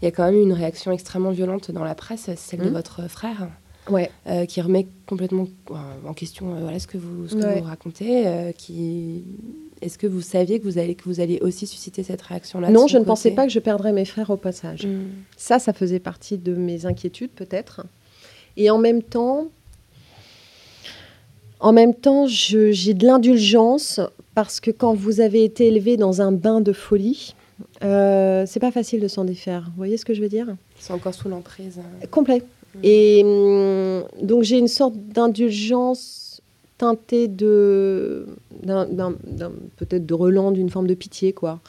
[0.02, 2.70] Il y a quand même eu une réaction extrêmement violente dans la presse, celle de
[2.70, 2.74] Mm.
[2.74, 3.48] votre frère,
[3.90, 4.12] Ouais.
[4.28, 7.60] euh, qui remet complètement euh, en question euh, voilà, ce que vous, ce que Ouais.
[7.62, 8.28] vous racontez.
[8.28, 9.24] euh, qui...
[9.82, 12.88] Est-ce que vous saviez que vous, allez, que vous alliez aussi susciter cette réaction-là non,
[12.88, 14.86] je ne pensais pas que je perdrais mes frères au passage.
[14.88, 15.06] Mm.
[15.38, 17.86] Ça, ça faisait partie de mes inquiétudes peut-être.
[18.58, 19.48] Et en même temps,
[21.60, 24.00] en même temps, j'ai de l'indulgence
[24.36, 27.34] parce que quand vous avez été élevé dans un bain de folie,
[27.84, 29.64] euh, c'est pas facile de s'en défaire.
[29.70, 30.48] Vous voyez ce que je veux dire?
[30.80, 31.80] C'est encore sous l'emprise.
[31.80, 32.08] euh.
[32.12, 32.44] Complet.
[32.84, 36.42] Et hum, donc j'ai une sorte d'indulgence
[36.78, 38.28] teintée de
[39.78, 41.60] peut-être de relent d'une forme de pitié quoi.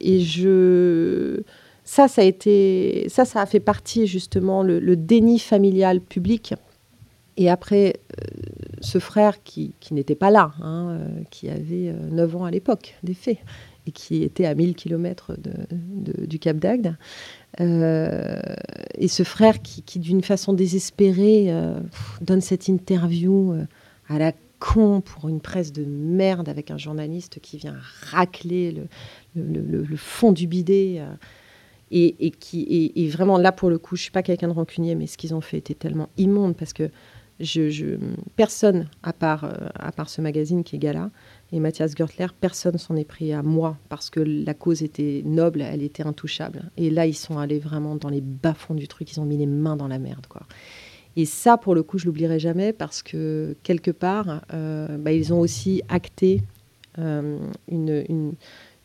[0.00, 1.42] Et je
[1.84, 6.54] ça ça a été ça ça a fait partie justement le, le déni familial public.
[7.36, 8.24] Et après euh,
[8.84, 12.50] ce frère qui, qui n'était pas là, hein, euh, qui avait euh, 9 ans à
[12.50, 13.38] l'époque des faits,
[13.86, 15.36] et qui était à 1000 km
[16.26, 16.96] du Cap d'Agde.
[17.60, 18.40] Euh,
[18.96, 21.78] et ce frère qui, qui, d'une façon désespérée, euh,
[22.20, 23.66] donne cette interview euh,
[24.08, 27.76] à la con pour une presse de merde avec un journaliste qui vient
[28.10, 28.74] racler
[29.36, 30.96] le, fond du bidet.
[30.98, 31.14] euh,
[31.90, 34.94] et, et qui et vraiment là pour le coup, je suis pas quelqu'un de rancunier,
[34.96, 36.90] mais ce qu'ils ont fait était tellement immonde parce que
[38.36, 41.10] personne à part euh, à part ce magazine qui est Gala
[41.52, 45.62] et Mathias Gertler, personne s'en est pris à moi parce que la cause était noble,
[45.62, 46.70] elle était intouchable.
[46.76, 49.46] Et là, ils sont allés vraiment dans les bas-fonds du truc, ils ont mis les
[49.46, 50.42] mains dans la merde, quoi.
[51.16, 55.32] Et ça, pour le coup, je l'oublierai jamais parce que quelque part, euh, bah, ils
[55.32, 56.42] ont aussi acté
[56.98, 58.34] euh, une,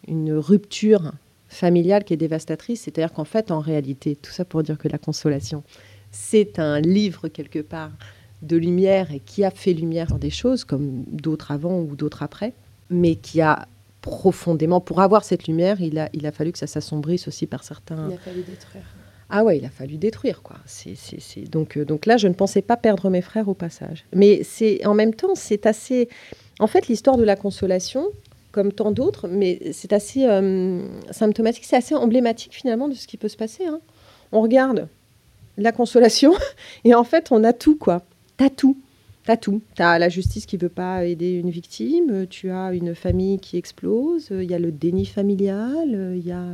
[0.08, 1.12] une rupture
[1.48, 2.82] familiale qui est dévastatrice.
[2.82, 5.64] C'est-à-dire qu'en fait, en réalité, tout ça pour dire que la consolation,
[6.12, 7.92] c'est un livre quelque part
[8.42, 12.24] de lumière et qui a fait lumière sur des choses comme d'autres avant ou d'autres
[12.24, 12.54] après,
[12.90, 13.68] mais qui a
[14.02, 17.64] profondément, pour avoir cette lumière, il a, il a fallu que ça s'assombrisse aussi par
[17.64, 18.84] certains, Il a fallu détruire.
[19.30, 20.56] ah ouais, il a fallu détruire quoi.
[20.66, 23.54] C'est, c'est, c'est- Donc, euh, donc là, je ne pensais pas perdre mes frères au
[23.54, 24.06] passage.
[24.16, 26.08] Mais c'est en même temps, c'est assez.
[26.60, 28.08] En fait, l'histoire de la consolation,
[28.54, 33.18] comme tant d'autres, mais c'est assez euh, symptomatique, c'est assez emblématique finalement de ce qui
[33.18, 33.66] peut se passer.
[33.66, 33.82] hein.
[34.32, 34.88] On regarde
[35.58, 36.34] la consolation
[36.86, 38.02] et en fait, on a tout quoi.
[38.40, 38.78] T'as tout.
[39.26, 39.62] T'as tout.
[39.76, 44.30] T'as la justice qui veut pas aider une victime, tu as une famille qui explose,
[44.32, 46.46] il y a le déni familial, il y a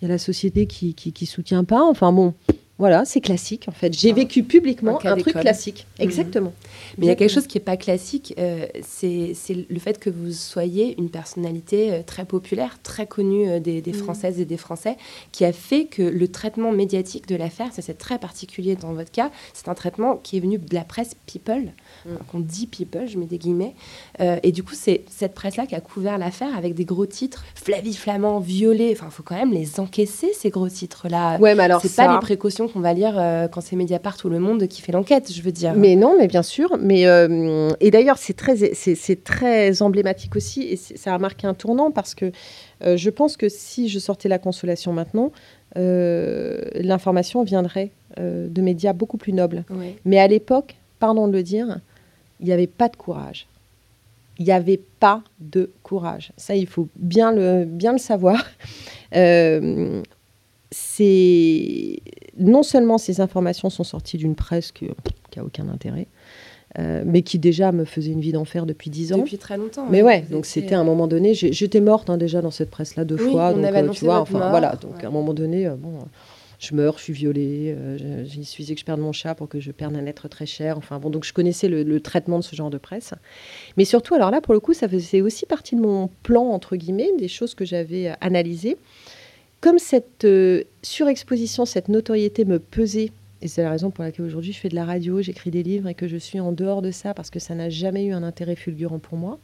[0.00, 1.82] il y a la société qui, qui, qui soutient pas.
[1.82, 2.32] Enfin bon,
[2.78, 3.92] voilà, c'est classique en fait.
[3.92, 5.86] J'ai Un- vécu publiquement un truc classique.
[5.98, 6.04] Mhm.
[6.04, 6.52] Exactement.
[6.98, 9.32] Mais il y a quelque chose qui n'est pas classique, euh, c'est
[9.70, 13.92] le fait que vous soyez une personnalité euh, très populaire, très connue euh, des, des
[13.92, 13.98] Mhm.
[13.98, 14.96] Françaises et des Français,
[15.30, 19.10] qui a fait que le traitement médiatique de l'affaire, ça c'est très particulier dans votre
[19.12, 21.72] cas, c'est un traitement qui est venu de la presse people,
[22.08, 23.74] hein, qu'on dit people, je mets des guillemets,
[24.42, 27.94] et du coup c'est cette presse-là qui a couvert l'affaire avec des gros titres, Flavie
[27.94, 31.38] Flamand, violée, enfin il faut quand même les encaisser ces gros titres-là.
[31.38, 34.16] Ouais, mais alors c'est ça- pas les précautions qu'on va lire euh, quand c'est Mediapart
[34.24, 35.74] ou Le Monde qui fait l'enquête, je veux dire.
[35.74, 36.76] Mais non, mais bien sûr.
[36.80, 41.46] Mais euh, et d'ailleurs, c'est très, c'est, c'est très emblématique aussi, et ça a marqué
[41.46, 42.32] un tournant parce que
[42.84, 45.32] euh, je pense que si je sortais la consolation maintenant,
[45.76, 49.64] l'information viendrait de médias beaucoup plus nobles.
[49.70, 49.96] Ouais.
[50.04, 51.80] Mais à l'époque, pardon de le dire,
[52.38, 53.48] il n'y avait pas de courage.
[54.38, 56.32] Il n'y avait pas de courage.
[56.36, 58.44] Ça, il faut bien le, bien le savoir.
[59.14, 60.02] Euh,
[60.72, 62.00] c'est
[62.38, 64.86] non seulement ces informations sont sorties d'une presse qui
[65.36, 66.06] a aucun intérêt,
[66.78, 69.18] euh, mais qui déjà me faisait une vie d'enfer depuis dix ans.
[69.18, 69.86] Depuis très longtemps.
[69.90, 73.04] Mais ouais, donc c'était à un moment donné, j'étais morte hein, déjà dans cette presse-là
[73.04, 75.04] deux Oui, fois, on donc avait euh, tu vois, enfin mort, voilà, donc ouais.
[75.04, 76.02] à un moment donné, euh, bon, euh,
[76.60, 79.48] je meurs, je suis violée, euh, je- il suffisait que je perde mon chat pour
[79.48, 82.38] que je perde un être très cher, enfin bon, donc je connaissais le, le traitement
[82.38, 83.12] de ce genre de presse,
[83.76, 86.74] mais surtout, alors là, pour le coup, ça faisait aussi partie de mon plan entre
[86.76, 88.78] guillemets, des choses que j'avais euh, analysées,
[89.64, 93.12] comme cette euh, surexposition, cette notoriété me pesait.
[93.40, 95.88] Et c'est la raison pour laquelle aujourd'hui je fais de la radio, j'écris des livres
[95.88, 98.22] et que je suis en dehors de ça parce que ça n'a jamais eu un
[98.22, 99.38] intérêt fulgurant pour moi.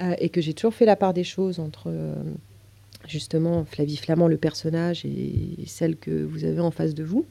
[0.00, 2.14] Euh, et que j'ai toujours fait la part des choses entre euh,
[3.06, 7.26] justement Flavie Flamand, le personnage, et celle que vous avez en face de vous.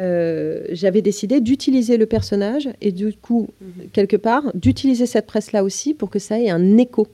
[0.00, 3.50] Euh, J'avais décidé d'utiliser le personnage et du coup,
[3.92, 7.08] quelque part, d'utiliser cette presse-là aussi pour que ça ait un écho.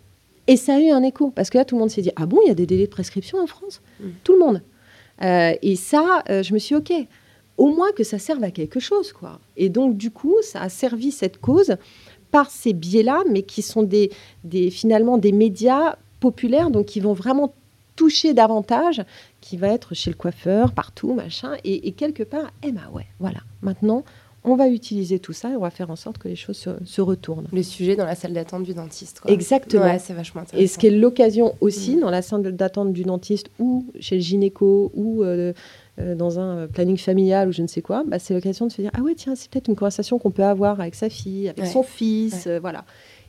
[0.46, 2.26] Et ça a eu un écho, parce que là, tout le monde s'est dit, ah
[2.26, 3.80] bon, il y a des délais de prescription en France?
[4.22, 4.62] Tout le monde.
[5.22, 7.06] Euh, et ça, euh, je me suis dit, ok,
[7.56, 9.40] au moins que ça serve à quelque chose, quoi.
[9.56, 11.76] Et donc, du coup, ça a servi cette cause
[12.30, 14.11] par ces biais-là, mais qui sont des,
[14.44, 17.54] des, finalement des médias populaires, donc qui vont vraiment
[17.96, 19.02] toucher davantage,
[19.40, 23.06] qui va être chez le coiffeur, partout, machin, et, et quelque part, eh ben ouais,
[23.18, 24.04] voilà, maintenant,
[24.48, 26.70] on va utiliser tout ça et on va faire en sorte que les choses se,
[26.85, 27.48] se retournent.
[27.52, 29.20] Le sujet dans la salle d'attente du dentiste.
[29.20, 29.30] Quoi.
[29.30, 29.82] Exactement.
[29.85, 30.62] Ouais, c'est vachement intéressant.
[30.64, 32.00] Et ce qui est l'occasion aussi Mm.
[32.00, 35.52] dans la salle d'attente du dentiste ou chez le gynéco ou euh,
[35.98, 38.80] euh, dans un planning familial ou je ne sais quoi, bah, c'est l'occasion de se
[38.80, 41.64] dire ah ouais tiens c'est peut-être une conversation qu'on peut avoir avec sa fille, avec
[41.64, 41.70] Ouais.
[41.70, 42.85] son fils, euh, voilà.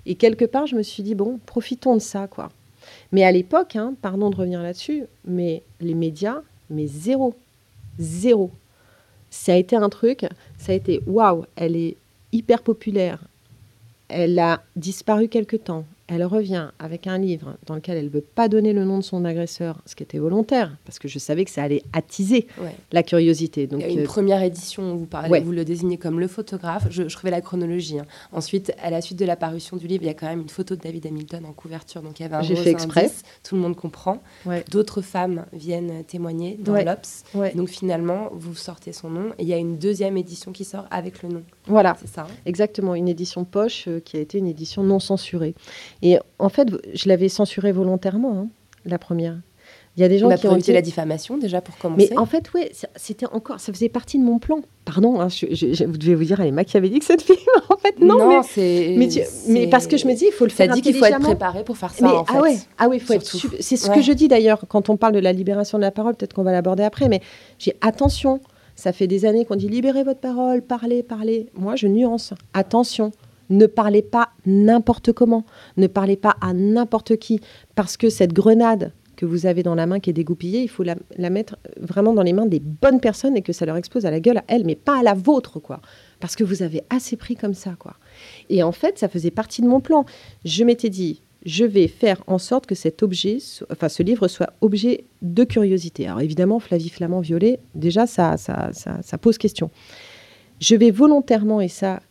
[0.05, 2.49] Et quelque part je me suis dit bon profitons de ça quoi.
[3.11, 7.33] Mais à l'époque, hein, pardon de revenir là-dessus, mais les médias, mais zéro,
[7.99, 8.51] zéro.
[9.39, 10.25] Ça a été un truc,
[10.57, 11.95] ça a été waouh, elle est
[12.33, 13.19] hyper populaire,
[14.09, 15.85] elle a disparu quelque temps.
[16.07, 19.03] Elle revient avec un livre dans lequel elle ne veut pas donner le nom de
[19.03, 22.73] son agresseur, ce qui était volontaire, parce que je savais que ça allait attiser Ouais.
[22.93, 23.63] la curiosité.
[23.63, 25.41] Il Donc, y a une euh, première édition où vous, parlez, Ouais.
[25.41, 26.87] vous le désignez comme le photographe.
[26.91, 27.99] Je, je refais la chronologie.
[27.99, 28.05] hein.
[28.31, 30.49] Ensuite, à la suite de la parution du livre, il y a quand même une
[30.49, 32.01] photo de David Hamilton en couverture.
[32.01, 33.01] Donc il y avait un J'ai gros fait exprès.
[33.05, 34.21] indice, Tout le monde comprend.
[34.45, 34.63] Ouais.
[34.71, 37.25] D'autres femmes viennent témoigner dans l'Obs.
[37.55, 39.29] Donc finalement, vous sortez son nom.
[39.39, 41.43] Et il y a une deuxième édition qui sort avec le nom.
[41.67, 42.21] Voilà, c'est ça.
[42.21, 45.55] hein exactement, une édition poche euh, qui a été une édition non censurée.
[46.01, 48.47] Et en fait, je l'avais censurée volontairement, hein,
[48.85, 49.37] la première.
[49.95, 50.75] Il y a des gens On a qui ont évité dit...
[50.75, 52.09] la diffamation déjà pour commencer.
[52.11, 54.59] Mais en fait, ça- c'était encore, ça faisait partie de mon plan.
[54.85, 57.35] Pardon, hein, je, je- je- vous devez vous dire, elle est machiavélique cette fille.
[57.69, 58.93] en fait, non, mais, c'est.
[58.95, 60.95] mais, tu- mais parce que je me dis, il faut le Ça faire dit qu'il
[60.95, 62.05] faut être préparé pour faire ça.
[62.05, 62.39] Mais en ah fait.
[62.41, 63.55] ouais, ah ouais, faut être Surtout.
[63.59, 63.95] C'est ce Ouais.
[63.95, 66.13] que je dis d'ailleurs quand on parle de la libération de la parole.
[66.15, 67.21] Peut-être qu'on va l'aborder après, mais
[67.57, 68.39] j'ai attention.
[68.77, 71.49] Ça fait des années qu'on dit libérez votre parole, parlez, parlez.
[71.55, 72.35] Moi, je nuance.
[72.53, 73.11] Attention,
[73.49, 75.45] ne parlez pas n'importe comment,
[75.77, 77.41] ne parlez pas à n'importe qui,
[77.73, 80.83] parce que cette grenade que vous avez dans la main qui est dégoupillée, il faut
[80.83, 80.95] la,
[81.31, 84.19] mettre vraiment dans les mains des bonnes personnes et que ça leur explose à la
[84.19, 85.81] gueule à elles, mais pas à la vôtre, quoi.
[86.19, 87.95] Parce que vous avez assez pris comme ça, quoi.
[88.51, 90.05] Et en fait, ça faisait partie de mon plan.
[90.45, 95.05] Je m'étais dit, je vais faire en sorte que cet objet, ce livre soit objet
[95.21, 96.07] de curiosité.
[96.07, 99.69] Alors évidemment, Flavie Flamand Violet, déjà, ça, ça, ça, ça pose question.
[100.59, 102.01] Je vais volontairement, et ça,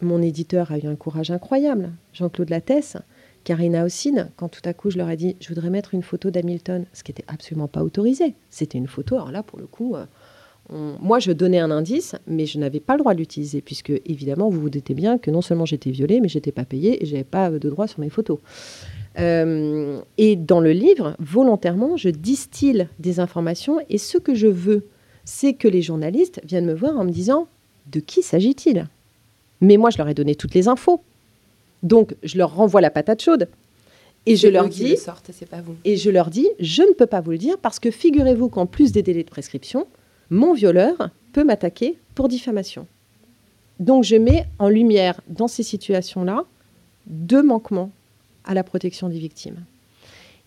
[0.00, 2.96] mon éditeur a eu un courage incroyable, Jean-Claude Lattès,
[3.44, 6.30] Karina Ossine, quand tout à coup je leur ai dit, je voudrais mettre une photo
[6.30, 8.34] d'Hamilton, ce qui n'était absolument pas autorisé.
[8.48, 10.06] C'était une photo, alors là, pour le coup, euh,
[10.70, 13.90] on- moi, je donnais un indice, mais je n'avais pas le droit de l'utiliser, puisque
[14.06, 17.06] évidemment, vous vous doutez bien que non seulement j'étais violée, mais j'étais pas payée et
[17.06, 18.38] j'avais pas de droit sur mes photos.
[19.18, 24.84] Euh, et dans le livre, volontairement, je distille des informations et ce que je veux,
[25.24, 27.46] c'est que les journalistes viennent me voir en me disant
[27.92, 28.88] de qui s'agit-il?
[29.60, 31.00] Mais moi, je leur ai donné toutes les infos.
[31.82, 33.48] Donc, je leur renvoie la patate chaude.
[34.26, 35.74] Et je leur dis, le sortent, c'est pas vous.
[35.84, 38.64] et je leur dis, je ne peux pas vous le dire parce que figurez-vous qu'en
[38.64, 39.86] plus des délais de prescription,
[40.30, 42.86] mon violeur peut m'attaquer pour diffamation.
[43.80, 46.44] Donc je mets en lumière dans ces situations-là
[47.06, 47.90] deux manquements
[48.44, 49.64] à la protection des victimes.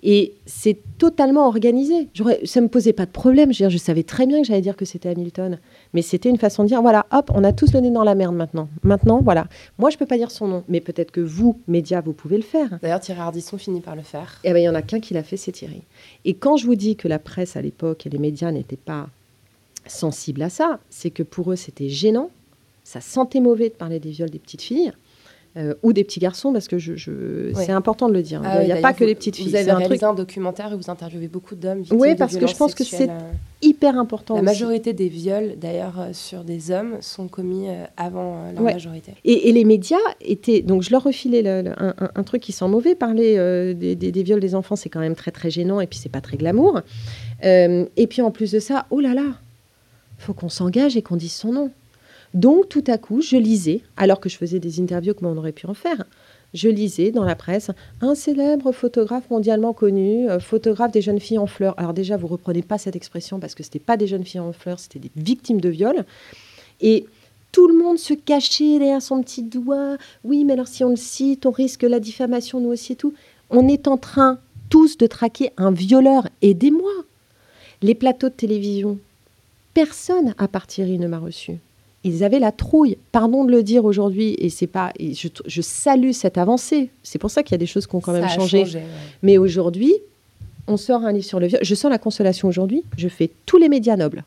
[0.03, 2.07] Et c'est totalement organisé.
[2.45, 3.51] Ça ne me posait pas de problème.
[3.51, 5.57] Je, veux dire, je savais très bien que j'allais dire que c'était Hamilton.
[5.93, 8.13] Mais c'était une façon de dire, voilà, hop, on a tous le nez dans la
[8.13, 8.69] merde maintenant.
[8.83, 9.47] Maintenant, voilà.
[9.79, 10.63] Moi, je ne peux pas dire son nom.
[10.69, 12.77] Mais peut-être que vous, médias, vous pouvez le faire.
[12.83, 14.39] D'ailleurs, Thierry Ardisson finit par le faire.
[14.43, 15.81] Eh ben, il y en a qu'un qui l'a fait, c'est Thierry.
[16.25, 19.09] Et quand je vous dis que la presse à l'époque et les médias n'étaient pas
[19.89, 22.29] sensibles à ça, c'est que pour eux, c'était gênant.
[22.83, 24.91] Ça sentait mauvais de parler des viols des petites filles.
[25.55, 27.65] euh, ou des petits garçons, parce que je, je- Ouais.
[27.65, 28.43] c'est important de le dire.
[28.45, 29.49] Ah il n'y a pas que vous- les petites filles.
[29.49, 32.37] Vous avez un réalisé truc un documentaire et vous interviewez beaucoup d'hommes Oui, de parce
[32.37, 33.13] que je pense que c'est euh,
[33.63, 34.35] hyper important.
[34.35, 34.45] La aussi.
[34.45, 38.73] majorité des viols, d'ailleurs, euh, sur des hommes, sont commis avant Ouais.
[38.73, 39.13] majorité.
[39.25, 40.61] Et, et les médias étaient.
[40.61, 42.93] Donc, je leur refilais le- le- un, un- un truc qui sent mauvais.
[42.93, 43.33] Parler
[43.73, 45.81] des, des- des viols des enfants, c'est quand même très, très gênant.
[45.81, 46.81] Et puis, c'est pas très glamour.
[47.43, 49.23] Et puis, en plus de ça, oh là là,
[50.27, 51.71] faut qu'on s'engage et qu'on dise son nom.
[52.33, 55.53] Donc, tout à coup, je lisais, alors que je faisais des interviews, comment on aurait
[55.53, 56.03] pu en faire
[56.53, 61.37] je lisais dans la presse un célèbre photographe mondialement connu, euh, photographe des jeunes filles
[61.37, 61.77] en fleurs.
[61.77, 64.53] Alors déjà, vous reprenez pas cette expression parce que c'était pas des jeunes filles en
[64.53, 66.05] fleurs, c'était des victimes de viol.
[66.79, 67.05] Et
[67.51, 69.97] tout le monde se cachait derrière son petit doigt.
[70.23, 73.13] Oui, mais alors si on le cite, on risque la diffamation, nous aussi et tout.
[73.49, 76.29] On est en train tous de traquer un violeur.
[76.41, 76.91] Aidez-moi.
[77.81, 78.97] Les plateaux de télévision,
[79.85, 81.53] personne à part Thierry ne m'a reçu.
[82.03, 82.97] Ils avaient la trouille.
[83.11, 84.91] Pardon de le dire aujourd'hui, et c'est pas.
[84.97, 86.89] et je, je salue cette avancée.
[87.03, 88.59] C'est pour ça qu'il y a des choses qui ont quand même Ça changé.
[88.65, 88.85] changé, ouais.
[89.21, 89.93] Mais aujourd'hui,
[90.67, 91.59] on sort un livre sur le viol.
[91.63, 92.83] Je sens la consolation aujourd'hui.
[92.97, 94.23] Je fais tous les médias nobles.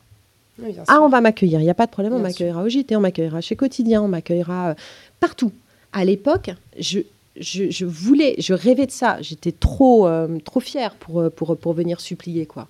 [0.61, 2.95] Oui, Ah, on va m'accueillir, il n'y a pas de problème, on m'accueillera au JT,
[2.95, 4.73] on m'accueillera chez Quotidien, on m'accueillera euh,
[5.19, 5.51] partout.
[5.91, 6.99] À l'époque, je,
[7.39, 9.17] je, je voulais, je rêvais de ça.
[9.21, 12.67] J'étais trop, euh, trop fière pour, euh, pour, pour venir supplier, quoi.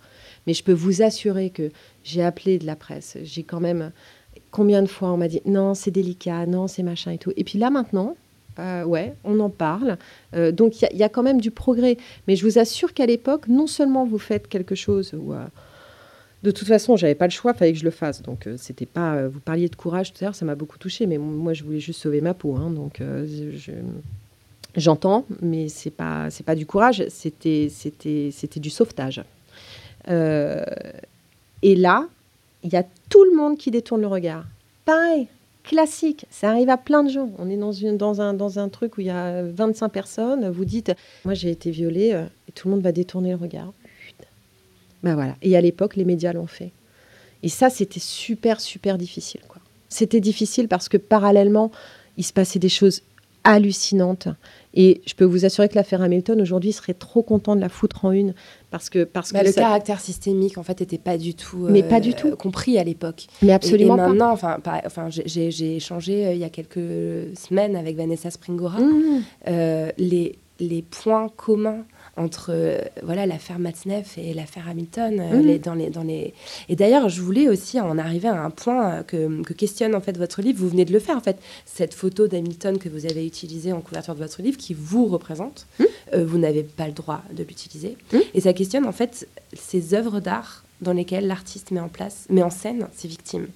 [0.47, 1.69] Mais je peux vous assurer que
[2.03, 3.17] j'ai appelé de la presse.
[3.23, 3.91] J'ai quand même...
[4.49, 7.31] Combien de fois on m'a dit non, c'est délicat, non, c'est machin et tout.
[7.37, 8.17] Et puis là maintenant,
[8.59, 9.97] euh, ouais, on en parle.
[10.35, 11.95] Euh, donc il y, a- quand même du progrès.
[12.27, 15.33] Mais je vous assure qu'à l'époque, non seulement vous faites quelque chose où...
[15.33, 15.45] euh,
[16.43, 18.21] de toute façon, j'avais pas le choix, fallait que je le fasse.
[18.23, 19.27] Donc, c'était pas.
[19.27, 21.79] vous parliez de courage tout à l'heure, ça m'a beaucoup touché, mais moi, je voulais
[21.79, 22.55] juste sauver ma peau.
[22.55, 23.71] hein, donc, je- je-
[24.75, 29.21] j'entends, mais c'est pas, c'est pas du courage, c'était, c'était, c'était du sauvetage.
[30.09, 30.63] Euh,
[31.61, 32.07] et là,
[32.63, 34.45] il y a tout le monde qui détourne le regard.
[34.85, 35.27] Pareil,
[35.63, 37.29] classique, ça arrive à plein de gens.
[37.37, 40.65] On est dans, dans, un, dans un truc où il y a 25 personnes, vous
[40.65, 40.91] dites,
[41.25, 43.73] moi j'ai été violée, euh, et tout le monde va détourner le regard.
[45.03, 45.35] Ben voilà.
[45.41, 46.71] Et à l'époque, les médias l'ont fait.
[47.43, 49.41] Et ça, c'était super, super difficile.
[49.89, 51.71] C'était difficile parce que parallèlement,
[52.17, 53.01] il se passait des choses
[53.43, 54.27] hallucinantes.
[54.73, 58.05] Et je peux vous assurer que l'affaire Hamilton, aujourd'hui, serait trop content de la foutre
[58.05, 58.33] en une.
[58.69, 59.03] Parce que.
[59.03, 61.99] Parce Bah, que le ça- caractère systémique, en fait, n'était pas du tout, Mais pas
[61.99, 62.35] du tout.
[62.37, 63.27] compris à l'époque.
[63.41, 64.07] Mais Et- absolument et, pas.
[64.07, 68.79] maintenant, enfin, enfin, j'ai échangé euh, il y a quelques semaines avec Vanessa Springora.
[68.79, 69.23] Mmh.
[69.49, 71.83] Euh, les, les points communs
[72.23, 75.45] entre euh, voilà l'affaire Matzneff et l'affaire Hamilton euh, Mhm.
[75.47, 76.33] les- dans les dans les
[76.69, 80.01] et d'ailleurs je voulais aussi en arriver à un point euh, que, que questionne en
[80.01, 80.59] fait votre livre.
[80.59, 81.37] Vous venez de le faire en fait.
[81.65, 85.67] Cette photo d'Hamilton que vous avez utilisée en couverture de votre livre qui vous représente
[86.13, 87.97] euh, vous n'avez pas le droit de l'utiliser.
[88.33, 92.43] Et ça questionne en fait ces œuvres d'art dans lesquelles l'artiste met en place, met
[92.43, 93.47] en scène ses victimes.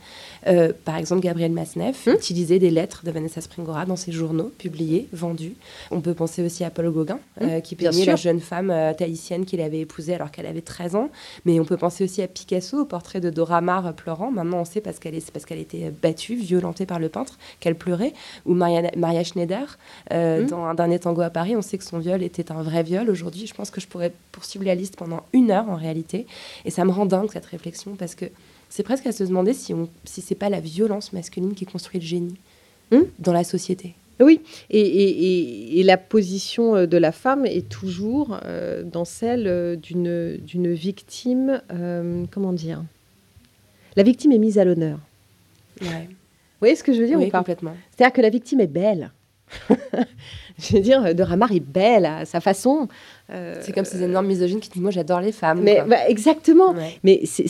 [0.48, 5.08] Euh, par exemple, Gabriel Masneff utilisait des lettres de Vanessa Springora dans ses journaux, publiés,
[5.12, 5.56] vendus.
[5.92, 9.46] On peut penser aussi à Paul Gauguin, euh, qui peignait la jeune femme euh, tahitienne
[9.46, 11.10] qu'il avait épousée alors qu'elle avait 13 ans.
[11.46, 14.32] Mais on peut penser aussi à Picasso, au portrait de Dora Maar euh, pleurant.
[14.32, 18.14] Maintenant, on sait parce qu'elle parce était battue, violentée par le peintre, qu'elle pleurait.
[18.46, 19.78] Ou Maria, Maria Schneider,
[20.12, 20.48] Mhm.
[20.48, 23.10] dans Un dernier tango à Paris, on sait que son viol était un vrai viol.
[23.10, 26.28] Aujourd'hui, je pense que je pourrais poursuivre la liste pendant une heure en réalité.
[26.66, 28.26] Et ça me rend dingue cette réflexion parce que
[28.70, 32.00] c'est presque à se demander si, on, si c'est pas la violence masculine qui construit
[32.00, 32.36] le génie
[32.92, 33.96] Hum dans la société.
[34.22, 39.04] Oui, et, et- et- et la position euh, de la femme est toujours euh, dans
[39.06, 42.84] celle euh, d'une d'une victime, euh, comment dire?
[43.98, 45.00] La victime est mise à l'honneur.
[45.82, 46.08] Ouais.
[46.10, 47.40] Vous voyez ce que je veux dire Oui, ou pas?
[47.40, 47.76] complètement.
[47.96, 49.12] C'est-à-dire que la victime est belle.
[50.60, 52.88] je veux dire, de Ramar est belle à sa façon.
[53.32, 55.62] Euh, C'est comme ces énormes misogynes qui disent Moi, j'adore les femmes.
[55.64, 56.74] Mais bah, exactement.
[56.74, 57.00] Ouais.
[57.04, 57.48] Mais c'est-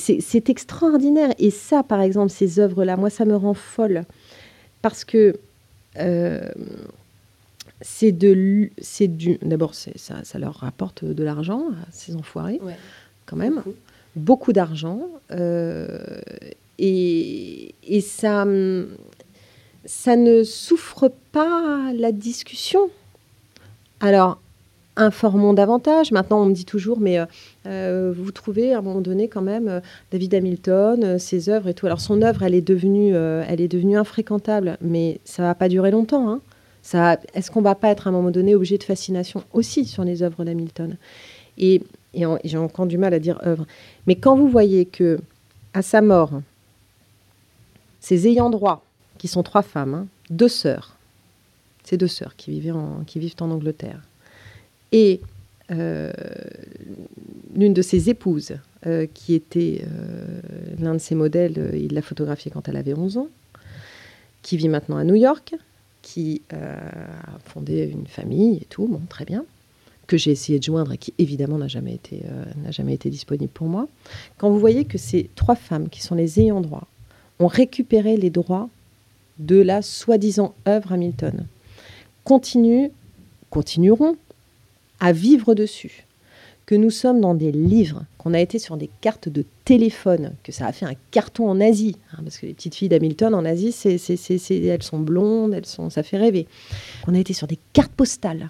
[0.50, 1.34] extraordinaire.
[1.38, 4.06] Et ça, par exemple, ces œuvres-là, moi, ça me rend folle.
[4.82, 5.36] Parce que
[6.00, 6.50] euh,
[7.82, 8.32] c'est de
[8.80, 9.38] c'est du.
[9.42, 9.92] D'abord, ça,
[10.24, 12.76] ça leur rapporte de l'argent à ces enfoirés, Ouais.
[13.26, 13.56] quand même.
[13.56, 13.74] Beaucoup.
[14.16, 15.02] Beaucoup d'argent.
[15.32, 16.00] euh,
[16.80, 18.46] et, et ça,
[19.86, 22.90] ça ne souffre pas la discussion.
[24.00, 24.40] Alors,
[24.98, 26.12] informons davantage.
[26.12, 27.26] Maintenant, on me dit toujours, mais euh,
[27.66, 29.80] euh, vous trouvez à un moment donné quand même euh,
[30.12, 31.86] David Hamilton, ses œuvres et tout.
[31.86, 35.92] Alors, son œuvre, elle est devenue, elle est devenue infréquentable, mais ça va pas durer
[35.92, 36.30] longtemps.
[36.30, 36.42] hein.
[36.82, 40.04] Ça, est-ce qu'on va pas être à un moment donné obligé de fascination aussi sur
[40.04, 40.98] les œuvres d'Hamilton?
[41.58, 41.82] Et,
[42.14, 43.66] j'ai encore du mal à dire œuvre.
[44.08, 45.20] Mais quand vous voyez que
[45.74, 46.32] à sa mort,
[48.00, 48.86] ses ayants droit,
[49.18, 50.96] qui sont trois femmes, hein, deux sœurs,
[51.84, 54.02] ces deux sœurs qui vivent en Angleterre,
[54.92, 55.22] et
[55.72, 56.12] euh,
[57.56, 58.54] l'une de ses épouses,
[58.86, 60.42] euh, qui était euh,
[60.80, 63.30] l'un de ses modèles, il l'a photographiée quand elle avait 11 ans,
[64.42, 65.56] qui vit maintenant à New York,
[66.02, 66.78] qui a
[67.46, 69.44] fondé une famille et tout, bon, très bien,
[70.06, 72.22] que j'ai essayé de joindre et qui évidemment n'a jamais, été,
[72.70, 73.88] jamais été disponible pour moi.
[74.38, 76.88] Quand vous voyez que ces trois femmes, qui sont les ayants droit,
[77.40, 78.70] ont récupéré les droits
[79.40, 81.48] de la soi-disant œuvre Hamilton,
[82.24, 82.90] continuent,
[83.50, 84.16] continueront
[85.00, 86.06] à vivre dessus,
[86.66, 90.52] que nous sommes dans des livres, qu'on a été sur des cartes de téléphone, que
[90.52, 93.46] ça a fait un carton en Asie, hein, parce que les petites filles d'Hamilton en
[93.46, 96.48] Asie, c'est, c'est- c'est- elles sont blondes, elles sont, ça fait rêver.
[97.08, 98.50] On a été sur des cartes postales,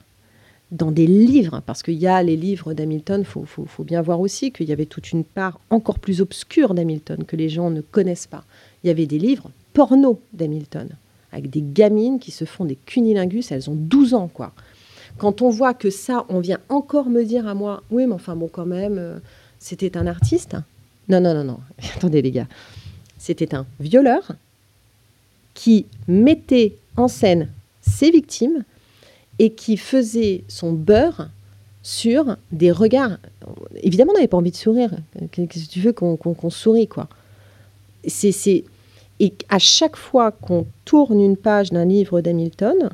[0.72, 4.02] dans des livres, parce qu'il y a les livres d'Hamilton, il faut, faut- faut bien
[4.02, 7.70] voir aussi qu'il y avait toute une part encore plus obscure d'Hamilton que les gens
[7.70, 8.44] ne connaissent pas.
[8.84, 10.88] Il y avait des livres porno d'Hamilton,
[11.32, 14.54] avec des gamines qui se font des cunilingus, elles ont 12 ans, quoi.
[15.18, 18.36] Quand on voit que ça, on vient encore me dire à moi, oui, mais enfin
[18.36, 19.18] bon, quand même, euh,
[19.60, 20.56] c'était un artiste.
[21.08, 21.60] Non, non, non, non.
[21.96, 22.48] Attendez, les gars.
[23.18, 24.32] C'était un violeur
[25.54, 27.50] qui mettait en scène
[27.82, 28.64] ses victimes
[29.40, 31.30] et qui faisait son beurre
[31.82, 33.18] sur des regards.
[33.84, 34.92] Évidemment, on n'avait pas envie de sourire.
[35.32, 37.08] Qu'est-ce que tu veux qu'on qu'on- qu'on sourit, quoi?
[38.08, 38.64] C'est-
[39.20, 42.90] Et à chaque fois qu'on tourne une page d'un livre d'Hamilton,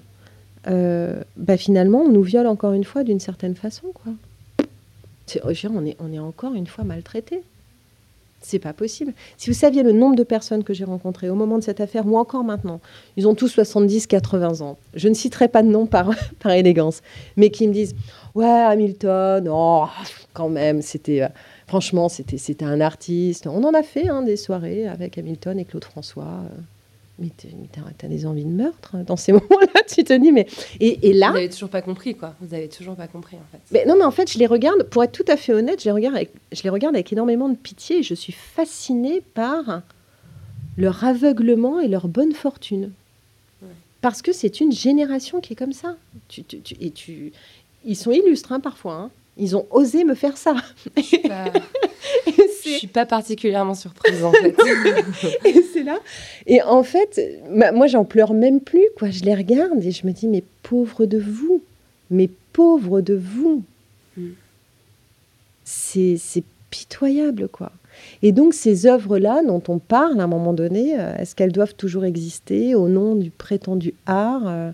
[0.68, 4.14] euh, bah finalement, on nous viole encore une fois d'une certaine façon, quoi.
[5.46, 7.42] Veux dire, On est, on est encore une fois maltraité.
[8.44, 9.14] C'est pas possible.
[9.38, 12.08] Si vous saviez le nombre de personnes que j'ai rencontrées au moment de cette affaire,
[12.08, 12.82] ou encore maintenant,
[13.16, 14.78] ils ont tous 70, 80 ans.
[14.96, 16.10] Je ne citerai pas de nom par,
[16.40, 17.02] par élégance,
[17.38, 17.96] mais qui me disent
[18.34, 19.86] Ouais, Hamilton, oh,
[20.34, 21.22] quand même, c'était.
[21.22, 21.28] euh,
[21.68, 23.46] franchement, c'était un artiste.
[23.48, 26.24] On en a fait hein, des soirées avec Hamilton et Claude François.
[26.24, 26.62] euh,
[27.22, 27.30] Mais
[27.98, 30.48] t'as des envies de meurtre hein, dans ces moments-là, tu te dis, mais.
[30.80, 31.30] Et, et là.
[31.30, 32.34] Vous avez toujours pas compris, quoi.
[32.42, 33.60] Vous avez toujours pas compris, en fait.
[33.72, 35.86] Mais non, mais en fait, je les regarde, pour être tout à fait honnête, je
[35.86, 39.82] les regarde avec, je les regarde avec énormément de pitié et je suis fascinée par
[40.78, 42.92] leur aveuglement et leur bonne fortune.
[44.02, 45.96] Parce que c'est une génération qui est comme ça.
[46.28, 47.34] Tu, tu- tu- et tu,
[47.86, 48.94] ils sont illustres hein, parfois.
[48.96, 49.10] hein.
[49.38, 50.56] Ils ont osé me faire ça.
[50.98, 51.46] Je suis pas,
[52.28, 54.56] je suis pas particulièrement surprise, en fait.
[55.46, 56.00] et c'est là.
[56.48, 57.20] Et en fait,
[57.50, 58.88] ma- moi, j'en pleure même plus.
[58.98, 59.10] Quoi.
[59.10, 61.62] Je les regarde et je me dis, mais pauvre de vous,
[62.10, 63.64] mais pauvre de vous.
[64.18, 64.30] Mm.
[65.64, 67.72] C'est c'est pitoyable, quoi.
[68.22, 71.76] Et donc, ces œuvres-là dont on parle à un moment donné, euh, est-ce qu'elles doivent
[71.76, 74.72] toujours exister au nom du prétendu art euh,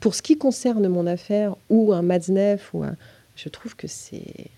[0.00, 2.96] Pour ce qui concerne mon affaire, ou un Matzneff, ou un,
[3.36, 4.50] Je trouve que c'est.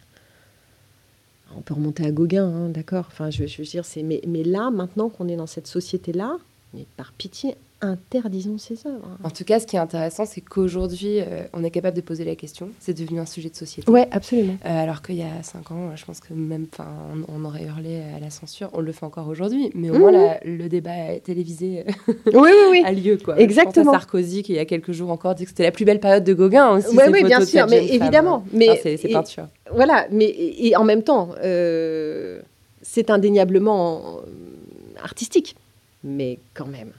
[1.57, 3.07] On peut remonter à Gauguin, hein, d'accord.
[3.09, 4.03] Enfin, je, je veux dire, c'est.
[4.03, 6.39] Mais, mais là, maintenant qu'on est dans cette société-là,
[6.73, 9.07] mais par pitié, interdisons ces œuvres.
[9.23, 12.25] En tout cas, ce qui est intéressant, c'est qu'aujourd'hui, euh, on est capable de poser
[12.25, 12.69] la question.
[12.81, 13.91] C'est devenu un sujet de société.
[13.91, 14.57] Ouais, absolument.
[14.65, 18.03] Euh, alors qu'il y a cinq ans, je pense que même, on, on aurait hurlé
[18.17, 18.71] à la censure.
[18.73, 22.83] On le fait encore aujourd'hui, mais au moins la- le débat télévisé Oui, oui, oui.
[22.87, 23.39] a lieu, quoi.
[23.39, 23.85] Exactement.
[23.85, 25.73] Je pense à Sarkozy, qui il y a quelques jours encore dit que c'était la
[25.73, 26.97] plus belle période de Gauguin aussi.
[26.97, 28.03] Ouais, ces oui, bien sûr, mais femme.
[28.03, 28.45] évidemment.
[28.53, 29.49] Mais Enfin, c'est peinture.
[29.73, 32.41] Voilà, mais et, et en même temps, euh,
[32.83, 35.57] c'est indéniablement euh, artistique.
[36.05, 36.93] Mais quand même,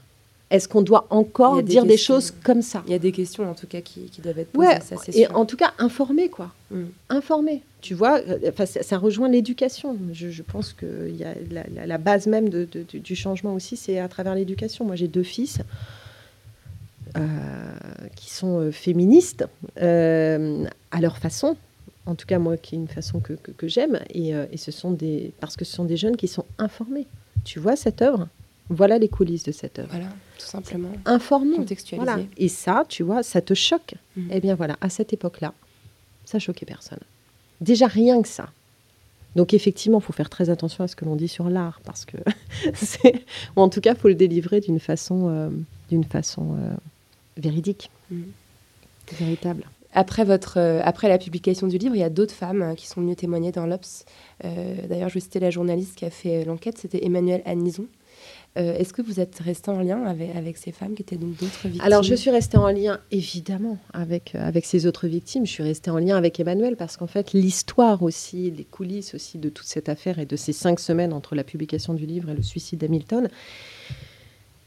[0.50, 3.50] est-ce qu'on doit encore des dire des choses comme ça Il y a des questions,
[3.50, 4.68] en tout cas, qui, qui doivent être posées.
[4.68, 5.36] Ouais, ça, et sûr.
[5.36, 6.52] en tout cas informer quoi.
[6.70, 6.84] Mm.
[7.08, 7.62] Informer.
[7.80, 9.96] Tu vois, euh, ça, ça rejoint l'éducation.
[10.12, 13.16] Je, je pense que y a la, la- la base même de- de- du- du
[13.16, 14.84] changement aussi, c'est à travers l'éducation.
[14.84, 15.58] Moi, j'ai deux fils
[17.16, 17.20] euh,
[18.14, 19.44] qui sont euh, féministes
[19.80, 21.56] euh, à leur façon.
[22.06, 23.98] En tout cas, moi, qui est une façon que, que- que j'aime.
[24.14, 27.06] Et, et ce sont des parce que ce sont des jeunes qui sont informés.
[27.44, 28.28] Tu vois cette œuvre?
[28.68, 29.88] Voilà les coulisses de cette œuvre.
[29.90, 30.08] Voilà,
[30.38, 30.90] tout simplement.
[31.04, 31.64] Informons.
[31.92, 32.18] Voilà.
[32.36, 33.94] Et ça, tu vois, ça te choque.
[34.16, 34.28] Mhm.
[34.32, 35.52] Eh bien voilà, à cette époque-là,
[36.24, 36.98] ça choquait personne.
[37.60, 38.50] Déjà rien que ça.
[39.36, 42.04] Donc effectivement, il faut faire très attention à ce que l'on dit sur l'art, parce
[42.04, 42.16] que
[42.74, 43.24] c'est,
[43.56, 45.50] ou en tout cas, il faut le délivrer d'une façon, euh,
[45.90, 46.74] d'une façon euh,
[47.36, 48.24] véridique, Mhm.
[49.18, 49.64] véritable.
[49.92, 52.86] Après, votre, euh, après la publication du livre, il y a d'autres femmes euh, qui
[52.86, 54.04] sont venues témoigner dans l'Obs.
[54.44, 57.86] Euh, D'ailleurs, je vais citer la journaliste qui a fait l'enquête, c'était Emmanuelle Annison.
[58.56, 61.64] Euh, Est-ce que vous êtes resté en lien avec, ces femmes qui étaient donc d'autres
[61.64, 61.82] victimes?
[61.84, 65.46] Alors, je suis restée en lien, évidemment, avec, euh, avec ces autres victimes.
[65.46, 69.38] Je suis restée en lien avec Emmanuel parce qu'en fait, l'histoire aussi, les coulisses aussi
[69.38, 72.34] de toute cette affaire et de ces cinq semaines entre la publication du livre et
[72.34, 73.28] le suicide d'Hamilton,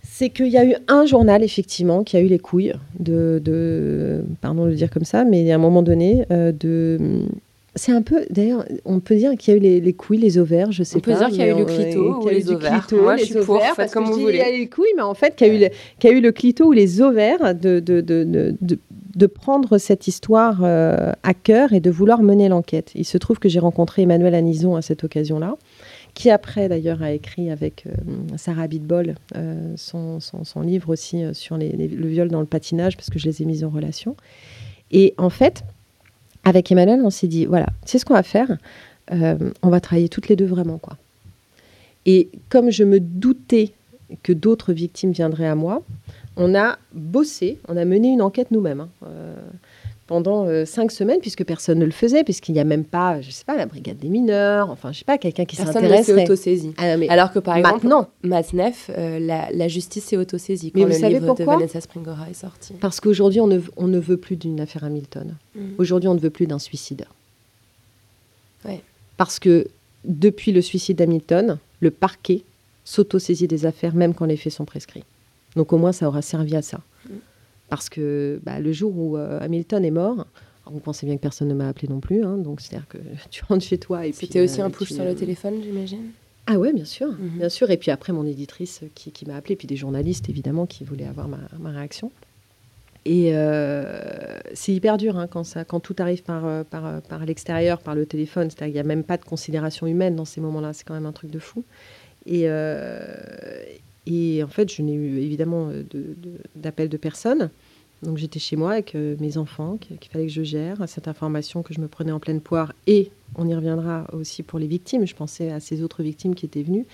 [0.03, 4.25] c'est qu'il y a eu un journal, effectivement, qui a eu les couilles de, de
[4.41, 7.25] pardon de le dire comme ça, mais à un moment donné, euh, de...
[7.75, 10.37] C'est un peu, d'ailleurs, on peut dire qu'il y a eu les, les couilles, les
[10.39, 11.19] ovaires, je sais On peut pas.
[11.19, 12.87] dire qu'il y a eu le clito ou les ovaires.
[12.87, 14.37] clito, Moi, je suis pour, ovaires, faites parce comme que vous je dis, voulez.
[14.37, 16.09] Il y a eu les couilles, mais en fait, qu'il y a eu le, qu'il
[16.09, 20.07] y a eu le clito ou les ovaires de, de, de, de, de- prendre cette
[20.07, 22.91] histoire euh, à cœur et de vouloir mener l'enquête.
[22.95, 25.55] Il se trouve que j'ai rencontré Emmanuel Anison à cette occasion-là,
[26.15, 27.91] qui après d'ailleurs a écrit avec euh,
[28.37, 32.45] Sarah Bitbol euh, son, son, son livre aussi sur les- les- le viol dans le
[32.47, 34.15] patinage, parce que je les ai mises en relation.
[34.91, 35.63] Et en fait,
[36.43, 38.57] avec Emmanuel, on s'est dit, voilà, sais ce qu'on va faire
[39.11, 40.97] Euh, On va travailler toutes les deux vraiment, quoi.
[42.05, 43.71] Et comme je me doutais
[44.23, 45.83] que d'autres victimes viendraient à moi,
[46.37, 49.35] on a bossé, on a mené une enquête nous-mêmes hein, euh,
[50.09, 53.29] pendant euh, cinq semaines, puisque personne ne le faisait, puisqu'il n'y a même pas, je
[53.29, 55.97] sais pas, la brigade des mineurs, enfin, je sais pas, quelqu'un qui Personne ne s'est
[55.97, 56.23] s'intéresserait.
[56.23, 56.73] autosaisi.
[56.79, 60.91] Ah, Alors que par exemple, maintenant, euh, la, la justice s'est autosaisie quand Mais vous
[60.93, 62.73] le savez livre de pourquoi Vanessa Springora est sorti.
[62.81, 65.35] parce qu'aujourd'hui, on ne, on ne veut plus d'une affaire Hamilton.
[65.53, 65.75] Mhm.
[65.77, 67.05] Aujourd'hui, on ne veut plus d'un suicide.
[68.65, 68.81] Ouais.
[69.17, 69.67] Parce que
[70.05, 72.41] depuis le suicide d'Hamilton, le parquet
[72.83, 75.03] s'autosaisit des affaires, même quand les faits sont prescrits.
[75.55, 76.79] Donc au moins, ça aura servi à ça.
[77.69, 80.25] Parce que bah, le jour où euh, Hamilton est mort,
[80.65, 82.97] vous pensez bien que personne ne m'a appelé non plus, hein, donc c'est-à-dire que
[83.31, 84.27] tu rentres chez toi et puis...
[84.27, 86.11] C'était aussi euh, un push sur le téléphone, j'imagine?
[86.47, 87.37] Ah ouais, bien sûr, Mhm.
[87.37, 87.69] bien sûr.
[87.69, 91.05] Et puis après, mon éditrice qui, qui m'a appelé, puis des journalistes évidemment qui voulaient
[91.05, 92.11] avoir ma, ma réaction.
[93.05, 96.99] Et euh, c'est hyper dur hein, quand, ça, quand tout arrive par, euh, par, euh,
[97.01, 98.49] par l'extérieur, par le téléphone.
[98.49, 100.73] C'est-à-dire qu'il n'y a même pas de considération humaine dans ces moments-là.
[100.73, 101.63] C'est quand même un truc de fou.
[102.25, 103.05] Et, euh,
[104.09, 107.49] et en fait, je n'ai eu évidemment euh, de- de- personnes.
[108.01, 111.63] Donc j'étais chez moi avec euh, mes enfants qu'il fallait que je gère cette information
[111.63, 112.73] que je me prenais en pleine poire.
[112.87, 115.05] Et on y reviendra aussi pour les victimes.
[115.05, 116.85] Je pensais à ces autres victimes qui étaient venues.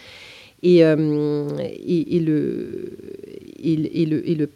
[0.64, 2.98] Et, euh, et, le,
[3.62, 3.96] et, le-
[4.30, 4.50] et le,